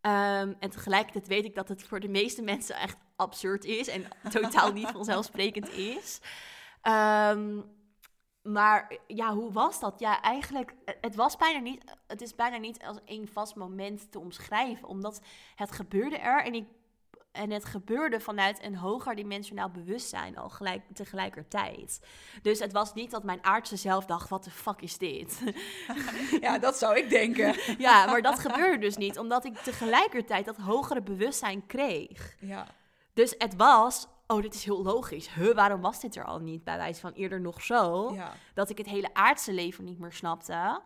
Um, 0.00 0.56
en 0.58 0.70
tegelijkertijd 0.70 1.26
weet 1.26 1.44
ik 1.44 1.54
dat 1.54 1.68
het 1.68 1.82
voor 1.82 2.00
de 2.00 2.08
meeste 2.08 2.42
mensen 2.42 2.76
echt 2.76 2.96
absurd 3.16 3.64
is 3.64 3.88
en 3.88 4.04
totaal 4.30 4.72
niet 4.72 4.88
vanzelfsprekend 4.88 5.68
is. 5.68 6.20
Um, 6.82 7.64
maar 8.42 8.98
ja, 9.06 9.34
hoe 9.34 9.52
was 9.52 9.80
dat? 9.80 9.98
Ja, 9.98 10.20
eigenlijk, 10.20 10.74
het 11.00 11.14
was 11.14 11.36
bijna 11.36 11.58
niet, 11.58 11.84
het 12.06 12.20
is 12.20 12.34
bijna 12.34 12.56
niet 12.56 12.82
als 12.84 12.98
één 13.04 13.28
vast 13.28 13.54
moment 13.54 14.12
te 14.12 14.18
omschrijven, 14.18 14.88
omdat 14.88 15.20
het 15.54 15.72
gebeurde 15.72 16.18
er 16.18 16.44
en 16.44 16.54
ik 16.54 16.66
en 17.36 17.50
het 17.50 17.64
gebeurde 17.64 18.20
vanuit 18.20 18.64
een 18.64 18.76
hoger 18.76 19.14
dimensionaal 19.14 19.70
bewustzijn 19.70 20.36
al 20.36 20.48
gelijk, 20.48 20.82
tegelijkertijd. 20.94 22.00
Dus 22.42 22.58
het 22.58 22.72
was 22.72 22.94
niet 22.94 23.10
dat 23.10 23.22
mijn 23.22 23.44
aardse 23.44 23.76
zelf 23.76 24.06
dacht, 24.06 24.28
wat 24.28 24.44
de 24.44 24.50
fuck 24.50 24.80
is 24.80 24.98
dit? 24.98 25.40
Ja, 26.40 26.58
dat 26.58 26.76
zou 26.78 26.96
ik 26.96 27.10
denken. 27.10 27.54
Ja, 27.78 28.06
maar 28.06 28.22
dat 28.22 28.38
gebeurde 28.38 28.78
dus 28.78 28.96
niet, 28.96 29.18
omdat 29.18 29.44
ik 29.44 29.56
tegelijkertijd 29.56 30.44
dat 30.44 30.56
hogere 30.56 31.02
bewustzijn 31.02 31.66
kreeg. 31.66 32.36
Ja. 32.40 32.66
Dus 33.12 33.34
het 33.38 33.56
was, 33.56 34.06
oh, 34.26 34.42
dit 34.42 34.54
is 34.54 34.64
heel 34.64 34.82
logisch. 34.82 35.34
Huh, 35.34 35.54
waarom 35.54 35.80
was 35.80 36.00
dit 36.00 36.16
er 36.16 36.24
al 36.24 36.38
niet? 36.38 36.64
Bij 36.64 36.76
wijze 36.76 37.00
van 37.00 37.12
eerder 37.12 37.40
nog 37.40 37.62
zo. 37.62 38.12
Ja. 38.14 38.32
Dat 38.54 38.70
ik 38.70 38.78
het 38.78 38.86
hele 38.86 39.14
aardse 39.14 39.52
leven 39.52 39.84
niet 39.84 39.98
meer 39.98 40.12
snapte. 40.12 40.80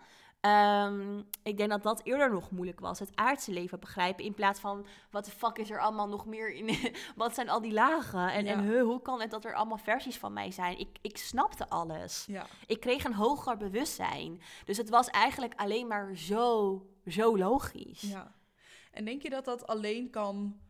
Um, 0.47 1.26
ik 1.42 1.56
denk 1.56 1.70
dat 1.70 1.82
dat 1.82 2.00
eerder 2.04 2.30
nog 2.30 2.50
moeilijk 2.50 2.80
was. 2.80 2.99
Het 2.99 3.11
aardse 3.14 3.52
leven 3.52 3.80
begrijpen. 3.80 4.25
In 4.25 4.35
plaats 4.35 4.61
van 4.61 4.87
wat 5.11 5.25
de 5.25 5.30
fuck 5.30 5.59
is 5.59 5.70
er 5.70 5.80
allemaal 5.80 6.09
nog 6.09 6.26
meer 6.26 6.52
in. 6.52 6.94
wat 7.16 7.35
zijn 7.35 7.49
al 7.49 7.61
die 7.61 7.73
lagen? 7.73 8.32
En, 8.32 8.47
en 8.47 8.64
he, 8.64 8.80
hoe 8.80 9.02
kan 9.02 9.20
het 9.20 9.30
dat 9.30 9.44
er 9.44 9.54
allemaal 9.54 9.78
versies 9.78 10.18
van 10.18 10.32
mij 10.32 10.50
zijn? 10.50 10.78
Ik, 10.78 10.99
ik 11.00 11.16
snapte 11.16 11.68
alles. 11.68 12.25
Ja. 12.26 12.47
Ik 12.66 12.80
kreeg 12.80 13.04
een 13.04 13.14
hoger 13.14 13.56
bewustzijn. 13.56 14.42
Dus 14.64 14.76
het 14.76 14.88
was 14.88 15.09
eigenlijk 15.09 15.54
alleen 15.56 15.87
maar 15.87 16.16
zo, 16.16 16.87
zo 17.06 17.38
logisch. 17.38 18.00
Ja. 18.00 18.35
En 18.90 19.04
denk 19.04 19.23
je 19.23 19.30
dat 19.30 19.44
dat 19.44 19.66
alleen 19.66 20.11
kan 20.11 20.61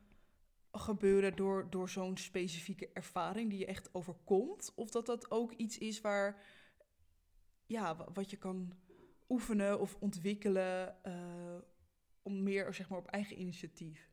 gebeuren 0.72 1.36
door, 1.36 1.66
door 1.70 1.88
zo'n 1.88 2.16
specifieke 2.16 2.90
ervaring 2.92 3.50
die 3.50 3.58
je 3.58 3.66
echt 3.66 3.88
overkomt? 3.92 4.72
Of 4.74 4.90
dat 4.90 5.06
dat 5.06 5.30
ook 5.30 5.52
iets 5.52 5.78
is 5.78 6.00
waar. 6.00 6.42
Ja, 7.66 7.96
wat 8.12 8.30
je 8.30 8.36
kan 8.36 8.72
oefenen 9.30 9.80
of 9.80 9.96
ontwikkelen 10.00 10.96
uh, 11.06 11.12
om 12.22 12.42
meer 12.42 12.74
zeg 12.74 12.88
maar, 12.88 12.98
op 12.98 13.06
eigen 13.06 13.40
initiatief? 13.40 14.08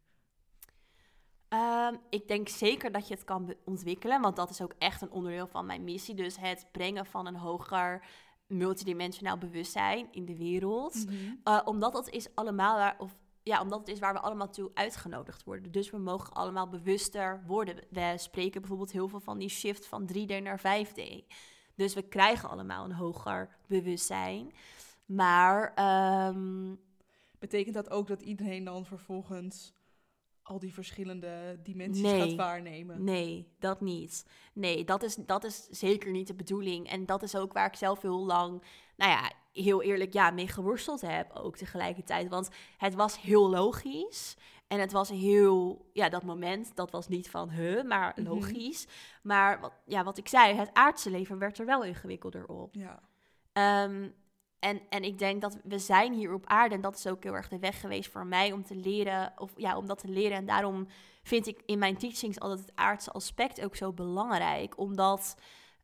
Um, 1.49 1.99
ik 2.09 2.27
denk 2.27 2.49
zeker 2.49 2.91
dat 2.91 3.07
je 3.07 3.13
het 3.13 3.23
kan 3.23 3.53
ontwikkelen, 3.65 4.21
want 4.21 4.35
dat 4.35 4.49
is 4.49 4.61
ook 4.61 4.73
echt 4.77 5.01
een 5.01 5.11
onderdeel 5.11 5.47
van 5.47 5.65
mijn 5.65 5.83
missie. 5.83 6.15
Dus 6.15 6.37
het 6.37 6.67
brengen 6.71 7.05
van 7.05 7.27
een 7.27 7.35
hoger 7.35 8.05
multidimensionaal 8.47 9.37
bewustzijn 9.37 10.07
in 10.11 10.25
de 10.25 10.37
wereld. 10.37 10.95
Mm 10.95 11.07
-hmm. 11.07 11.39
uh, 11.43 11.61
omdat 11.65 11.93
dat 11.93 12.09
is 12.09 12.35
allemaal 12.35 12.75
waar, 12.75 12.95
of 12.99 13.17
ja, 13.43 13.61
omdat 13.61 13.79
het 13.79 13.87
is 13.87 13.99
waar 13.99 14.13
we 14.13 14.19
allemaal 14.19 14.49
toe 14.49 14.71
uitgenodigd 14.73 15.43
worden. 15.43 15.71
Dus 15.71 15.89
we 15.89 15.97
mogen 15.97 16.33
allemaal 16.33 16.69
bewuster 16.69 17.43
worden. 17.45 17.75
We 17.89 18.13
spreken 18.15 18.59
bijvoorbeeld 18.61 18.91
heel 18.91 19.07
veel 19.07 19.19
van 19.19 19.37
die 19.37 19.49
shift 19.49 19.85
van 19.85 20.09
3D 20.13 20.41
naar 20.41 20.59
5D. 20.59 21.25
Dus 21.75 21.93
we 21.93 22.01
krijgen 22.01 22.49
allemaal 22.49 22.85
een 22.85 22.93
hoger 22.93 23.55
bewustzijn. 23.67 24.53
Maar. 25.07 25.73
Um, 26.29 26.79
Betekent 27.39 27.75
dat 27.75 27.89
ook 27.89 28.07
dat 28.07 28.21
iedereen 28.21 28.63
dan 28.63 28.85
vervolgens 28.85 29.73
al 30.41 30.59
die 30.59 30.73
verschillende 30.73 31.59
dimensies 31.63 32.01
Nee. 32.03 32.19
gaat 32.21 32.35
waarnemen? 32.35 33.03
Nee, 33.03 33.47
dat 33.59 33.81
niet. 33.81 34.25
Nee, 34.53 34.83
dat 34.83 35.03
is, 35.03 35.15
dat 35.15 35.43
is 35.43 35.67
zeker 35.69 36.11
niet 36.11 36.27
de 36.27 36.33
bedoeling. 36.35 36.89
En 36.89 37.05
dat 37.05 37.23
is 37.23 37.35
ook 37.35 37.53
waar 37.53 37.65
ik 37.67 37.75
zelf 37.75 38.01
heel 38.01 38.25
lang, 38.25 38.63
nou 38.95 39.11
ja, 39.11 39.31
heel 39.53 39.81
eerlijk, 39.81 40.13
ja, 40.13 40.31
mee 40.31 40.47
geworsteld 40.47 41.01
heb 41.01 41.31
ook 41.33 41.57
tegelijkertijd. 41.57 42.29
Want 42.29 42.49
het 42.77 42.95
was 42.95 43.21
heel 43.21 43.49
logisch. 43.49 44.37
En 44.67 44.79
het 44.79 44.91
was 44.91 45.09
heel, 45.09 45.85
ja, 45.93 46.09
dat 46.09 46.23
moment, 46.23 46.75
dat 46.75 46.91
was 46.91 47.07
niet 47.07 47.29
van, 47.29 47.49
huh, 47.49 47.83
maar 47.83 48.13
Mhm. 48.15 48.27
logisch. 48.27 48.87
Maar 49.23 49.59
wat, 49.59 49.73
ja, 49.85 50.03
wat 50.03 50.17
ik 50.17 50.27
zei, 50.27 50.53
het 50.55 50.73
aardse 50.73 51.09
leven 51.09 51.37
werd 51.37 51.57
er 51.59 51.65
wel 51.65 51.83
ingewikkelder 51.83 52.45
op. 52.47 52.73
Ja, 52.75 52.99
Ehm, 53.53 54.09
en, 54.59 54.81
en 54.89 55.03
ik 55.03 55.17
denk 55.17 55.41
dat 55.41 55.57
we 55.63 55.79
zijn 55.79 56.13
hier 56.13 56.33
op 56.33 56.45
aarde. 56.45 56.75
En 56.75 56.81
dat 56.81 56.95
is 56.95 57.07
ook 57.07 57.23
heel 57.23 57.35
erg 57.35 57.47
de 57.47 57.59
weg 57.59 57.79
geweest 57.79 58.11
voor 58.11 58.25
mij 58.25 58.51
om 58.51 58.63
te 58.63 58.75
leren. 58.75 59.33
Of 59.37 59.51
ja, 59.55 59.77
om 59.77 59.87
dat 59.87 59.99
te 59.99 60.07
leren. 60.07 60.37
En 60.37 60.45
daarom 60.45 60.87
vind 61.23 61.47
ik 61.47 61.61
in 61.65 61.79
mijn 61.79 61.97
teachings 61.97 62.39
altijd 62.39 62.59
het 62.59 62.75
aardse 62.75 63.11
aspect 63.11 63.63
ook 63.63 63.75
zo 63.75 63.93
belangrijk. 63.93 64.77
Omdat 64.77 65.37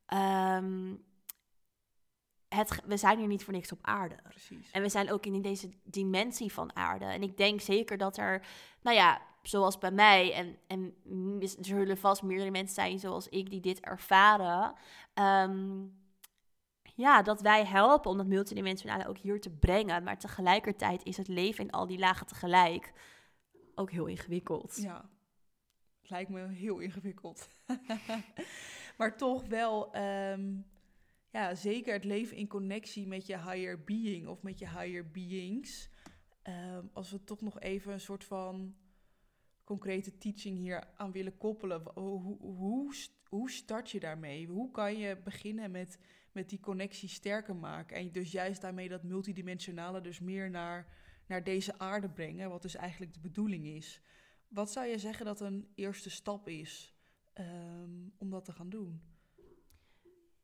ehm, 0.06 0.96
het, 2.50 2.82
we 2.86 2.98
zijn 2.98 3.18
hier 3.18 3.28
niet 3.28 3.44
voor 3.44 3.54
niks 3.54 3.72
op 3.72 3.80
aarde. 3.82 4.16
precies. 4.30 4.72
En 4.72 4.82
we 4.82 4.90
zijn 4.90 5.12
ook 5.12 5.26
in 5.26 5.42
deze 5.42 5.70
dimensie 5.84 6.54
van 6.54 6.76
aarde. 6.76 7.06
En 7.06 7.24
ik 7.24 7.38
denk 7.38 7.62
zeker 7.62 7.98
dat 7.98 8.18
er, 8.18 8.46
nou 8.82 8.96
ja, 8.96 9.22
zoals 9.44 9.78
bij 9.78 9.92
mij, 9.92 10.34
en, 10.34 10.58
en 10.68 10.96
er 11.42 11.56
zullen 11.60 11.98
vast 11.98 12.24
meerdere 12.24 12.52
mensen 12.52 12.76
zijn 12.76 13.00
zoals 13.00 13.28
ik 13.30 13.50
die 13.50 13.62
dit 13.62 13.80
ervaren. 13.80 14.74
ehm, 15.14 15.86
ja, 16.94 17.22
dat 17.22 17.42
wij 17.42 17.66
helpen 17.66 18.12
om 18.12 18.18
dat 18.18 18.28
multidimensionale 18.28 19.08
ook 19.08 19.18
hier 19.18 19.42
te 19.42 19.52
brengen. 19.52 20.04
Maar 20.04 20.20
tegelijkertijd 20.20 21.04
is 21.04 21.18
het 21.18 21.28
leven 21.28 21.64
in 21.64 21.72
al 21.72 21.88
die 21.88 22.00
lagen 22.00 22.28
tegelijk 22.28 22.94
ook 23.76 23.92
heel 23.92 24.06
ingewikkeld. 24.06 24.76
Ja, 24.76 25.10
lijkt 26.02 26.30
me 26.30 26.48
heel 26.48 26.80
ingewikkeld. 26.80 27.50
maar 28.98 29.18
toch 29.18 29.46
wel, 29.46 29.94
ehm, 29.94 30.56
ja, 31.30 31.56
zeker 31.56 31.94
het 31.94 32.04
leven 32.04 32.38
in 32.38 32.48
connectie 32.48 33.08
met 33.08 33.26
je 33.26 33.38
higher 33.38 33.84
being 33.84 34.28
of 34.28 34.42
met 34.42 34.60
je 34.60 34.70
higher 34.70 35.12
beings. 35.12 35.90
Ehm, 36.42 36.86
als 36.94 37.12
we 37.12 37.24
toch 37.24 37.42
nog 37.42 37.60
even 37.60 37.94
een 37.94 38.00
soort 38.00 38.24
van 38.24 38.76
concrete 39.64 40.18
teaching 40.18 40.58
hier 40.58 40.88
aan 40.96 41.12
willen 41.12 41.38
koppelen. 41.38 41.82
Hoe, 41.94 42.96
hoe 43.30 43.52
start 43.52 43.92
je 43.92 44.00
daarmee? 44.00 44.48
Hoe 44.48 44.72
kan 44.72 44.98
je 44.98 45.18
beginnen 45.24 45.72
met, 45.72 45.98
met 46.34 46.50
die 46.50 46.60
connectie 46.60 47.10
sterker 47.10 47.56
maken? 47.56 47.98
En 47.98 48.12
dus 48.12 48.32
juist 48.32 48.62
daarmee 48.62 48.90
dat 48.90 49.04
multidimensionale 49.04 50.02
dus 50.02 50.20
meer 50.20 50.50
naar, 50.50 50.88
naar 51.28 51.44
deze 51.44 51.80
aarde 51.80 52.10
brengen, 52.10 52.50
wat 52.50 52.62
dus 52.62 52.76
eigenlijk 52.76 53.14
de 53.14 53.20
bedoeling 53.20 53.66
is. 53.66 54.02
Wat 54.48 54.72
zou 54.72 54.88
je 54.88 54.98
zeggen 54.98 55.26
dat 55.26 55.42
een 55.42 55.68
eerste 55.76 56.10
stap 56.10 56.48
is 56.48 56.96
ehm, 57.34 58.10
om 58.18 58.30
dat 58.30 58.46
te 58.46 58.52
gaan 58.52 58.70
doen? 58.70 59.13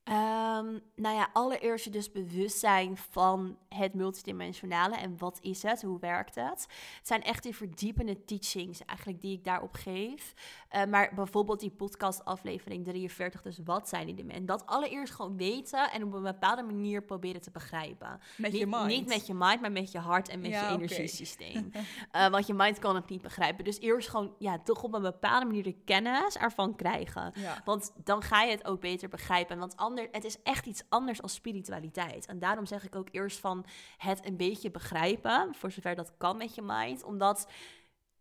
Ehm, 0.03 0.79
nou 0.95 1.15
ja, 1.15 1.29
allereerst 1.33 1.85
je 1.85 1.91
dus 1.91 2.11
bewust 2.11 2.59
zijn 2.59 2.97
van 2.97 3.57
het 3.69 3.93
multidimensionale 3.93 4.95
en 4.95 5.17
wat 5.17 5.37
is 5.41 5.63
het, 5.63 5.81
hoe 5.81 5.99
werkt 5.99 6.35
het. 6.35 6.67
Het 6.97 7.07
zijn 7.07 7.23
echt 7.23 7.43
die 7.43 7.55
verdiepende 7.55 8.25
teachings 8.25 8.85
eigenlijk 8.85 9.21
die 9.21 9.37
ik 9.37 9.43
daarop 9.43 9.73
geef. 9.73 10.33
Eh, 10.69 10.85
maar 10.85 11.11
bijvoorbeeld 11.15 11.59
die 11.59 11.71
podcast 11.71 12.25
aflevering 12.25 12.83
43, 12.83 13.41
dus 13.41 13.59
wat 13.63 13.89
zijn 13.89 14.05
die 14.05 14.15
dimensies? 14.15 14.39
En 14.39 14.45
dat 14.45 14.65
allereerst 14.65 15.13
gewoon 15.13 15.37
weten 15.37 15.91
en 15.91 16.03
op 16.03 16.13
een 16.13 16.23
bepaalde 16.23 16.63
manier 16.63 17.03
proberen 17.03 17.41
te 17.41 17.51
begrijpen. 17.51 18.19
Met 18.37 18.51
niet, 18.51 18.61
je 18.61 18.67
mind. 18.67 18.85
Niet 18.85 19.07
met 19.07 19.27
je 19.27 19.33
mind, 19.33 19.61
maar 19.61 19.71
met 19.71 19.91
je 19.91 19.99
hart 19.99 20.29
en 20.29 20.39
met 20.39 20.51
Ja, 20.51 20.69
je 20.69 20.75
energiesysteem. 20.75 21.71
Eh, 22.11 22.27
want 22.27 22.47
je 22.47 22.53
mind 22.53 22.79
kan 22.79 22.95
het 22.95 23.09
niet 23.09 23.21
begrijpen. 23.21 23.63
Dus 23.63 23.79
eerst 23.79 24.09
gewoon, 24.09 24.35
ja, 24.37 24.59
toch 24.59 24.83
op 24.83 24.93
een 24.93 25.01
bepaalde 25.01 25.45
manier 25.45 25.63
de 25.63 25.75
kennis 25.85 26.37
ervan 26.37 26.75
krijgen. 26.75 27.31
Ja, 27.35 27.61
Want 27.65 27.91
dan 28.03 28.21
ga 28.21 28.41
je 28.41 28.51
het 28.51 28.65
ook 28.65 28.79
beter 28.79 29.09
begrijpen. 29.09 29.57
Want 29.57 29.75
ander, 29.99 30.13
het 30.15 30.23
is 30.23 30.41
echt 30.43 30.65
iets 30.65 30.83
anders 30.89 31.21
als 31.21 31.33
spiritualiteit. 31.33 32.25
En 32.25 32.39
daarom 32.39 32.65
zeg 32.65 32.85
ik 32.85 32.95
ook 32.95 33.07
eerst 33.11 33.39
van 33.39 33.65
het 33.97 34.25
een 34.25 34.37
beetje 34.37 34.71
begrijpen, 34.71 35.55
voor 35.55 35.71
zover 35.71 35.95
dat 35.95 36.13
kan 36.17 36.37
met 36.37 36.55
je 36.55 36.61
mind. 36.61 37.03
Omdat 37.03 37.47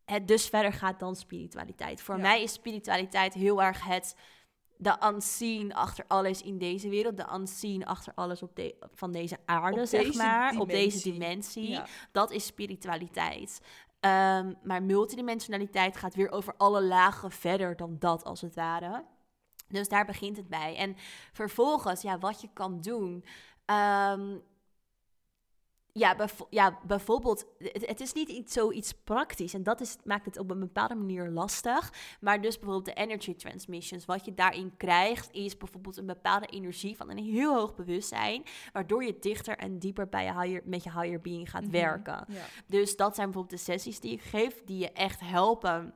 het 0.05 0.29
dus 0.29 0.49
verder 0.49 0.73
gaat 0.73 1.01
dan 1.01 1.17
spiritualiteit. 1.17 2.01
Voor 2.03 2.15
Ja. 2.17 2.21
mij 2.21 2.43
is 2.43 2.53
spiritualiteit 2.53 3.35
heel 3.35 3.63
erg 3.63 3.85
het 3.85 4.15
de 4.81 4.97
unseen 5.15 5.75
achter 5.75 6.05
alles 6.09 6.43
in 6.43 6.59
deze 6.59 6.89
wereld, 6.89 7.17
de 7.17 7.27
unseen 7.35 7.87
achter 7.87 8.13
alles 8.15 8.43
op 8.43 8.57
de, 8.57 8.77
van 8.95 9.13
deze 9.13 9.37
aarde, 9.45 9.81
Op 9.81 9.87
zeg 9.87 10.05
deze 10.05 10.17
maar, 10.19 10.59
op 10.59 10.69
deze 10.69 11.03
dimensie. 11.03 11.13
dimensie. 11.13 11.69
ja. 11.69 11.87
Dat 12.13 12.31
is 12.31 12.47
spiritualiteit. 12.47 13.61
Ehm, 14.01 14.53
maar 14.63 14.83
multidimensionaliteit 14.83 15.97
gaat 15.97 16.15
weer 16.15 16.31
over 16.31 16.55
alle 16.57 16.83
lagen 16.83 17.31
verder 17.31 17.77
dan 17.77 17.97
dat, 17.99 18.25
als 18.25 18.41
het 18.41 18.55
ware. 18.55 19.05
Dus 19.69 19.89
daar 19.89 20.05
begint 20.05 20.37
het 20.37 20.49
bij. 20.49 20.77
En 20.77 20.97
vervolgens, 21.33 22.03
ja, 22.03 22.19
wat 22.19 22.41
je 22.41 22.49
kan 22.53 22.81
doen. 22.81 23.25
ehm, 23.65 24.37
ja, 25.93 26.17
ja, 26.51 26.79
bijvoorbeeld, 26.87 27.47
het, 27.59 27.87
het 27.87 28.01
is 28.01 28.13
niet 28.13 28.29
iets, 28.29 28.53
zoiets 28.53 28.93
praktisch. 28.93 29.55
En 29.55 29.63
dat 29.63 29.81
is, 29.81 29.97
maakt 30.05 30.25
het 30.25 30.39
op 30.39 30.51
een 30.51 30.59
bepaalde 30.59 30.95
manier 30.95 31.29
lastig. 31.31 31.93
Maar 32.21 32.41
dus 32.41 32.55
bijvoorbeeld 32.59 32.97
de 32.97 33.03
energy 33.03 33.35
transmissions. 33.35 34.05
Wat 34.05 34.25
je 34.25 34.35
daarin 34.35 34.77
krijgt, 34.77 35.33
is 35.33 35.57
bijvoorbeeld 35.57 35.97
een 35.97 36.07
bepaalde 36.07 36.47
energie 36.47 36.97
van 36.97 37.11
een 37.11 37.19
heel 37.25 37.55
hoog 37.55 37.75
bewustzijn. 37.75 38.43
Waardoor 38.73 39.05
je 39.05 39.19
dichter 39.19 39.57
en 39.57 39.79
dieper 39.79 40.09
bij 40.09 40.25
je 40.25 40.41
higher, 40.41 40.63
met 40.65 40.83
je 40.85 40.91
higher 41.01 41.21
being 41.21 41.51
gaat 41.51 41.63
Mhm. 41.63 41.71
werken. 41.73 42.25
Ja. 42.29 42.45
Dus 42.67 42.97
dat 42.97 43.15
zijn 43.15 43.31
bijvoorbeeld 43.31 43.61
de 43.65 43.73
sessies 43.73 44.01
die 44.01 44.13
ik 44.13 44.23
geef, 44.23 44.63
die 44.65 44.79
je 44.79 44.93
echt 44.93 45.21
helpen 45.21 45.95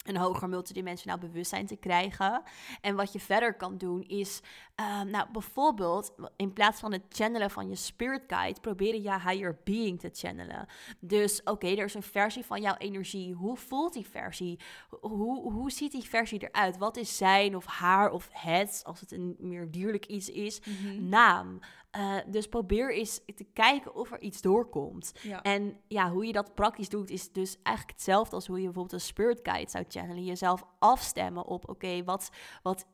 een 0.00 0.16
hoger 0.16 0.48
multidimensionaal 0.48 1.18
bewustzijn 1.18 1.66
te 1.66 1.76
krijgen. 1.76 2.42
En 2.80 2.96
wat 2.96 3.12
je 3.12 3.20
verder 3.20 3.54
kan 3.56 3.78
doen 3.78 4.02
is, 4.02 4.40
ehm, 4.74 5.10
nou 5.10 5.26
bijvoorbeeld, 5.32 6.14
in 6.36 6.52
plaats 6.52 6.80
van 6.80 6.92
het 6.92 7.02
channelen 7.08 7.50
van 7.50 7.68
je 7.68 7.74
spirit 7.74 8.22
guide, 8.26 8.60
proberen 8.60 9.02
je 9.02 9.12
higher 9.12 9.60
being 9.64 10.00
te 10.00 10.10
channelen. 10.12 10.66
Dus 11.00 11.42
oké, 11.42 11.66
er 11.68 11.84
is 11.84 11.94
een 11.94 12.02
versie 12.02 12.44
van 12.44 12.60
jouw 12.60 12.76
energie. 12.76 13.34
Hoe 13.34 13.56
voelt 13.56 13.92
die 13.92 14.06
versie? 14.06 14.58
Hoe, 15.00 15.52
hoe 15.52 15.70
ziet 15.70 15.92
die 15.92 16.08
versie 16.08 16.48
eruit? 16.48 16.78
Wat 16.78 16.96
is 16.96 17.16
zijn 17.16 17.56
of 17.56 17.66
haar 17.66 18.10
of 18.10 18.28
het, 18.32 18.80
als 18.84 19.00
het 19.00 19.12
een 19.12 19.36
meer 19.38 19.70
dierlijk 19.70 20.06
iets 20.06 20.30
is, 20.30 20.60
Mhm. 20.60 21.08
naam? 21.08 21.58
Eh, 21.90 22.16
dus 22.26 22.48
probeer 22.48 22.94
eens 22.94 23.20
te 23.34 23.46
kijken 23.52 23.94
of 23.94 24.12
er 24.12 24.20
iets 24.20 24.40
doorkomt. 24.40 25.12
ja. 25.22 25.42
En 25.42 25.80
ja, 25.88 26.10
hoe 26.10 26.26
je 26.26 26.32
dat 26.32 26.54
praktisch 26.54 26.88
doet, 26.88 27.10
is 27.10 27.32
dus 27.32 27.56
eigenlijk 27.62 27.96
hetzelfde 27.96 28.34
als 28.36 28.46
hoe 28.46 28.56
je 28.58 28.64
bijvoorbeeld 28.64 28.92
een 28.94 29.00
spirit 29.06 29.40
guide 29.42 29.70
zou 29.70 29.84
channelen. 29.88 29.99
Jezelf 30.08 30.64
afstemmen 30.78 31.46
op, 31.46 31.68
oké, 31.68 32.04
wat, 32.04 32.30
wat, 32.62 32.86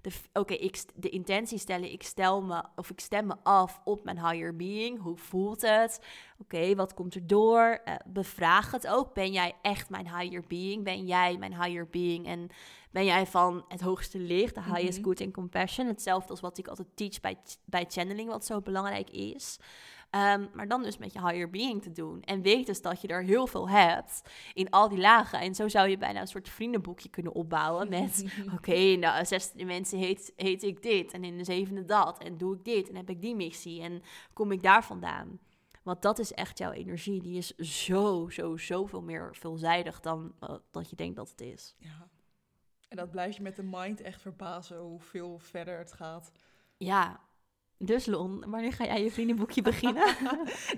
de, 0.00 0.10
f- 0.10 0.28
oké, 0.32 0.54
ik 0.54 0.82
de 0.94 1.08
intentie 1.08 1.58
stellen, 1.58 1.92
ik 1.92 2.02
stel 2.02 2.42
me, 2.42 2.62
of 2.76 2.90
ik 2.90 3.00
stem 3.00 3.26
me 3.26 3.34
af 3.42 3.80
op 3.84 4.04
mijn 4.04 4.26
higher 4.26 4.56
being. 4.56 5.00
Hoe 5.02 5.16
voelt 5.16 5.60
het? 5.62 6.00
Oké, 6.38 6.74
wat 6.74 6.94
komt 6.94 7.14
er 7.14 7.26
door? 7.26 7.80
Eh, 7.84 7.94
bevraag 8.06 8.70
het 8.70 8.86
ook. 8.86 9.14
Ben 9.14 9.32
jij 9.32 9.54
echt 9.62 9.90
mijn 9.90 10.16
higher 10.16 10.44
being? 10.48 10.84
Ben 10.84 11.06
jij 11.06 11.36
mijn 11.38 11.62
higher 11.62 11.88
being? 11.88 12.26
En 12.26 12.48
ben 12.90 13.04
jij 13.04 13.26
van 13.26 13.64
het 13.68 13.80
hoogste 13.80 14.18
licht, 14.18 14.54
de 14.54 14.62
highest 14.62 14.98
Mhm. 14.98 15.06
good 15.06 15.20
and 15.20 15.32
compassion? 15.32 15.86
Hetzelfde 15.86 16.30
als 16.30 16.40
wat 16.40 16.58
ik 16.58 16.68
altijd 16.68 16.88
teach 16.94 17.20
bij, 17.20 17.36
bij 17.64 17.84
channeling, 17.88 18.28
wat 18.30 18.44
zo 18.44 18.60
belangrijk 18.60 19.10
is. 19.10 19.58
Ehm, 20.10 20.46
maar 20.54 20.68
dan 20.68 20.82
dus 20.82 20.98
met 20.98 21.12
je 21.12 21.26
higher 21.26 21.50
being 21.50 21.82
te 21.82 21.92
doen. 21.92 22.22
En 22.22 22.42
weet 22.42 22.66
dus 22.66 22.82
dat 22.82 23.00
je 23.00 23.08
er 23.08 23.22
heel 23.24 23.46
veel 23.46 23.68
hebt 23.68 24.22
in 24.54 24.70
al 24.70 24.88
die 24.88 24.98
lagen. 24.98 25.40
En 25.40 25.54
zo 25.54 25.68
zou 25.68 25.88
je 25.88 25.98
bijna 25.98 26.20
een 26.20 26.26
soort 26.26 26.48
vriendenboekje 26.48 27.08
kunnen 27.08 27.32
opbouwen 27.32 27.88
met... 27.88 28.24
Oké, 28.56 28.72
in 28.72 29.00
de 29.00 29.20
zesde 29.22 29.58
dimensie 29.58 29.98
heet, 29.98 30.32
heet 30.36 30.62
ik 30.62 30.82
dit 30.82 31.12
en 31.12 31.24
in 31.24 31.36
de 31.36 31.44
zevende 31.44 31.84
dat. 31.84 32.22
En 32.22 32.36
doe 32.36 32.56
ik 32.56 32.64
dit 32.64 32.88
en 32.88 32.96
heb 32.96 33.10
ik 33.10 33.20
die 33.20 33.34
missie 33.34 33.82
en 33.82 34.02
kom 34.32 34.52
ik 34.52 34.62
daar 34.62 34.84
vandaan. 34.84 35.38
Want 35.82 36.02
dat 36.02 36.18
is 36.18 36.32
echt 36.32 36.58
jouw 36.58 36.72
energie. 36.72 37.22
Die 37.22 37.36
is 37.36 37.56
zo, 37.56 38.28
zo, 38.28 38.56
zoveel 38.56 39.02
meer 39.02 39.36
veelzijdig 39.36 40.00
dan 40.00 40.34
eh, 40.40 40.54
dat 40.70 40.90
je 40.90 40.96
denkt 40.96 41.16
dat 41.16 41.30
het 41.30 41.40
is. 41.40 41.74
ja. 41.78 42.08
En 42.88 42.96
dat 42.96 43.10
blijf 43.10 43.36
je 43.36 43.42
met 43.42 43.56
de 43.56 43.62
mind 43.62 44.00
echt 44.00 44.20
verbazen 44.20 44.78
hoeveel 44.78 45.38
verder 45.38 45.78
het 45.78 45.92
gaat. 45.92 46.32
Ja, 46.76 47.20
dus 47.84 48.06
Lon, 48.06 48.50
wanneer 48.50 48.72
ga 48.72 48.84
jij 48.84 49.02
je 49.02 49.10
vriendenboekje 49.10 49.62
beginnen? 49.72 50.14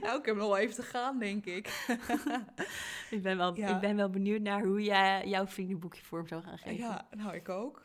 nou, 0.01 0.19
ik 0.19 0.25
heb 0.27 0.37
nog 0.37 0.47
wel 0.49 0.57
even 0.57 0.75
te 0.75 0.83
gaan, 0.83 1.19
denk 1.19 1.45
ik. 1.45 1.87
ik, 3.11 3.23
ben 3.23 3.37
wel, 3.37 3.57
Ja. 3.57 3.75
ik 3.75 3.81
ben 3.81 3.97
wel 3.97 4.11
benieuwd 4.11 4.41
naar 4.41 4.63
hoe 4.65 4.83
jij 4.83 5.29
jouw 5.29 5.47
vriendenboekje 5.47 6.03
vorm 6.03 6.27
zou 6.29 6.43
gaan 6.43 6.59
geven. 6.59 6.77
Ja, 6.77 7.09
nou, 7.11 7.35
ik 7.35 7.49
ook. 7.49 7.83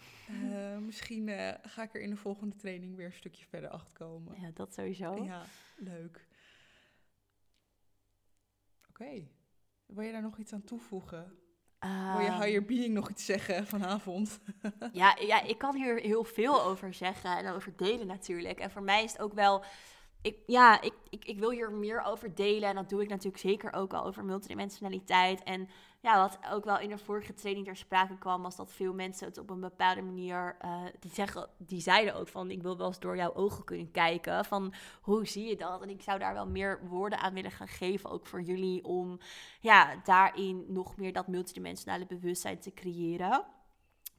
Eh, 0.51 0.77
misschien 0.77 1.29
eh, 1.29 1.53
ga 1.61 1.83
ik 1.83 1.93
er 1.95 2.01
in 2.01 2.09
de 2.09 2.15
volgende 2.15 2.55
training 2.55 2.95
weer 2.95 3.05
een 3.05 3.13
stukje 3.13 3.45
verder 3.45 3.69
achter 3.69 3.93
komen. 3.93 4.41
Ja, 4.41 4.51
dat 4.53 4.73
sowieso. 4.73 5.23
Ja, 5.23 5.41
leuk. 5.77 6.27
Oké. 8.89 9.27
Wil 9.85 10.03
je 10.03 10.11
daar 10.11 10.21
nog 10.21 10.37
iets 10.37 10.53
aan 10.53 10.63
toevoegen? 10.63 11.39
Wil 11.79 12.21
je 12.21 12.27
Ehm, 12.27 12.41
higher 12.41 12.65
being 12.65 12.93
nog 12.93 13.09
iets 13.09 13.25
zeggen 13.25 13.67
vanavond? 13.67 14.39
Ja, 14.91 15.17
ja, 15.19 15.41
ik 15.41 15.57
kan 15.57 15.75
hier 15.75 15.99
heel 15.99 16.23
veel 16.23 16.63
over 16.63 16.93
zeggen 16.93 17.37
en 17.37 17.53
over 17.53 17.73
delen 17.75 18.07
natuurlijk. 18.07 18.59
En 18.59 18.71
voor 18.71 18.83
mij 18.83 19.03
is 19.03 19.11
het 19.11 19.21
ook 19.21 19.33
wel, 19.33 19.63
ik, 20.21 20.37
ja, 20.45 20.81
ik, 20.81 20.93
ik, 21.09 21.25
ik 21.25 21.39
wil 21.39 21.51
hier 21.51 21.71
meer 21.71 22.01
over 22.01 22.35
delen. 22.35 22.69
En 22.69 22.75
dat 22.75 22.89
doe 22.89 23.01
ik 23.01 23.09
natuurlijk 23.09 23.37
zeker 23.37 23.73
ook 23.73 23.93
al 23.93 24.05
over 24.05 24.25
multidimensionaliteit. 24.25 25.43
En 25.43 25.69
ja, 26.01 26.21
wat 26.21 26.39
ook 26.51 26.65
wel 26.65 26.79
in 26.79 26.89
de 26.89 26.97
vorige 26.97 27.33
training 27.33 27.65
ter 27.65 27.75
sprake 27.75 28.17
kwam, 28.17 28.41
was 28.41 28.55
dat 28.55 28.71
veel 28.71 28.93
mensen 28.93 29.27
het 29.27 29.37
op 29.37 29.49
een 29.49 29.59
bepaalde 29.59 30.01
manier, 30.01 30.57
uh, 30.65 30.81
die, 30.99 31.11
zeggen, 31.11 31.49
die 31.57 31.81
zeiden 31.81 32.15
ook 32.15 32.27
van, 32.27 32.51
ik 32.51 32.61
wil 32.61 32.77
wel 32.77 32.87
eens 32.87 32.99
door 32.99 33.15
jouw 33.15 33.33
ogen 33.33 33.63
kunnen 33.63 33.91
kijken, 33.91 34.45
van 34.45 34.73
hoe 35.01 35.27
zie 35.27 35.47
je 35.47 35.55
dat? 35.55 35.81
En 35.81 35.89
ik 35.89 36.01
zou 36.01 36.19
daar 36.19 36.33
wel 36.33 36.47
meer 36.47 36.87
woorden 36.87 37.19
aan 37.19 37.33
willen 37.33 37.51
gaan 37.51 37.67
geven, 37.67 38.09
ook 38.09 38.25
voor 38.25 38.41
jullie, 38.41 38.83
om 38.83 39.19
ja, 39.61 39.95
daarin 40.03 40.65
nog 40.67 40.97
meer 40.97 41.13
dat 41.13 41.27
multidimensionale 41.27 42.05
bewustzijn 42.05 42.59
te 42.59 42.73
creëren. 42.73 43.45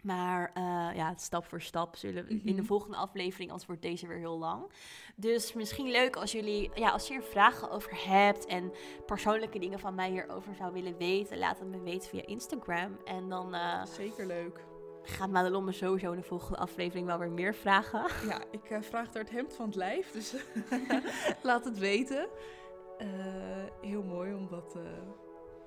Maar 0.01 0.51
uh, 0.57 0.97
ja, 0.97 1.15
stap 1.17 1.45
voor 1.45 1.61
stap 1.61 1.97
zullen 1.97 2.25
we 2.25 2.31
in 2.31 2.41
de 2.45 2.53
mhm. 2.53 2.65
volgende 2.65 2.97
aflevering, 2.97 3.51
anders 3.51 3.67
wordt 3.67 3.83
deze 3.83 4.07
weer 4.07 4.19
heel 4.19 4.39
lang. 4.39 4.71
Dus 5.17 5.53
misschien 5.53 5.91
leuk 5.91 6.17
als 6.17 6.33
jullie, 6.33 6.71
ja, 6.75 6.91
als 6.91 7.09
je 7.09 7.15
er 7.15 7.23
vragen 7.23 7.71
over 7.71 8.09
hebt 8.09 8.47
en 8.47 8.73
persoonlijke 9.07 9.59
dingen 9.59 9.79
van 9.79 9.95
mij 9.95 10.11
hierover 10.11 10.55
zou 10.55 10.73
willen 10.73 10.97
weten, 10.97 11.39
laat 11.39 11.59
het 11.59 11.69
me 11.69 11.81
weten 11.81 12.09
via 12.09 12.27
Instagram. 12.27 12.99
En 13.05 13.29
dan. 13.29 13.55
Uh, 13.55 13.85
Zeker 13.85 14.27
leuk. 14.27 14.67
Gaat 15.03 15.31
Madelon 15.31 15.65
me 15.65 15.73
sowieso 15.73 16.13
in 16.13 16.19
de 16.19 16.27
volgende 16.27 16.59
aflevering 16.59 17.07
wel 17.07 17.19
weer 17.19 17.31
meer 17.31 17.55
vragen? 17.55 18.29
Ja, 18.29 18.43
ik 18.51 18.71
uh, 18.71 18.79
vraag 18.81 19.15
er 19.15 19.21
het 19.21 19.31
hemd 19.31 19.55
van 19.55 19.67
het 19.67 19.75
lijf, 19.75 20.11
dus 20.13 20.35
laat 21.43 21.65
het 21.65 21.79
weten. 21.79 22.29
heel 23.81 24.03
mooi 24.03 24.35
om 24.35 24.49
dat 24.49 24.79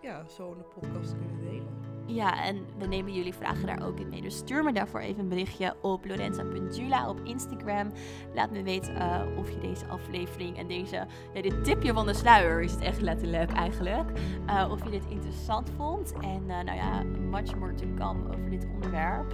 ja, 0.02 0.28
zo 0.28 0.52
in 0.52 0.58
de 0.58 0.64
podcast 0.64 1.10
te 1.10 1.16
kunnen 1.16 1.40
delen. 1.40 1.81
Ja, 2.14 2.44
en 2.46 2.66
we 2.78 2.88
nemen 2.88 3.14
jullie 3.14 3.34
vragen 3.34 3.66
daar 3.66 3.88
ook 3.88 4.00
in 4.00 4.10
mee. 4.10 4.22
Dus 4.22 4.36
stuur 4.36 4.64
me 4.64 4.74
daarvoor 4.74 5.00
even 5.00 5.20
een 5.20 5.30
berichtje 5.30 5.76
op 5.82 6.06
lorenza.jula 6.06 7.10
op 7.10 7.20
Instagram. 7.24 7.92
Laat 8.34 8.52
me 8.52 8.64
weten 8.64 8.96
uh, 8.96 9.22
of 9.38 9.50
je 9.50 9.60
deze 9.60 9.86
aflevering 9.86 10.58
en 10.58 10.68
deze, 10.68 11.06
ja, 11.34 11.42
dit 11.42 11.64
tipje 11.64 11.94
van 11.94 12.06
de 12.06 12.14
sluier 12.14 12.62
is 12.62 12.72
het 12.72 12.82
echt 12.82 13.02
letterlijk 13.02 13.52
eigenlijk. 13.52 14.10
Uh, 14.48 14.68
of 14.72 14.84
je 14.84 14.90
dit 14.90 15.06
interessant 15.10 15.70
vond. 15.78 16.14
En 16.14 16.42
uh, 16.48 16.62
nou 16.62 16.78
ja, 16.78 17.04
much 17.30 17.56
more 17.56 17.74
to 17.74 17.86
come 17.98 18.28
over 18.28 18.50
dit 18.50 18.68
onderwerp. 18.74 19.32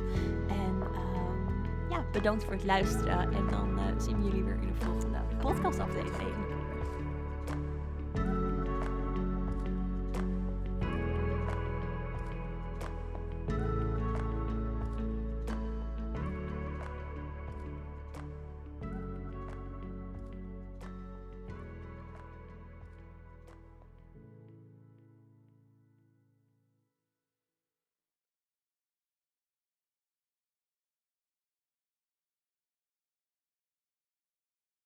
En 0.48 0.82
ehm, 0.82 1.90
ja, 1.90 2.06
bedankt 2.12 2.44
voor 2.44 2.54
het 2.54 2.66
luisteren. 2.66 3.20
En 3.20 3.48
dan 3.50 3.80
zien 3.98 4.18
we 4.18 4.24
jullie 4.24 4.44
weer 4.44 4.58
in 4.62 4.68
de 4.68 4.86
volgende 4.86 5.18
podcastaflevering. 5.40 6.47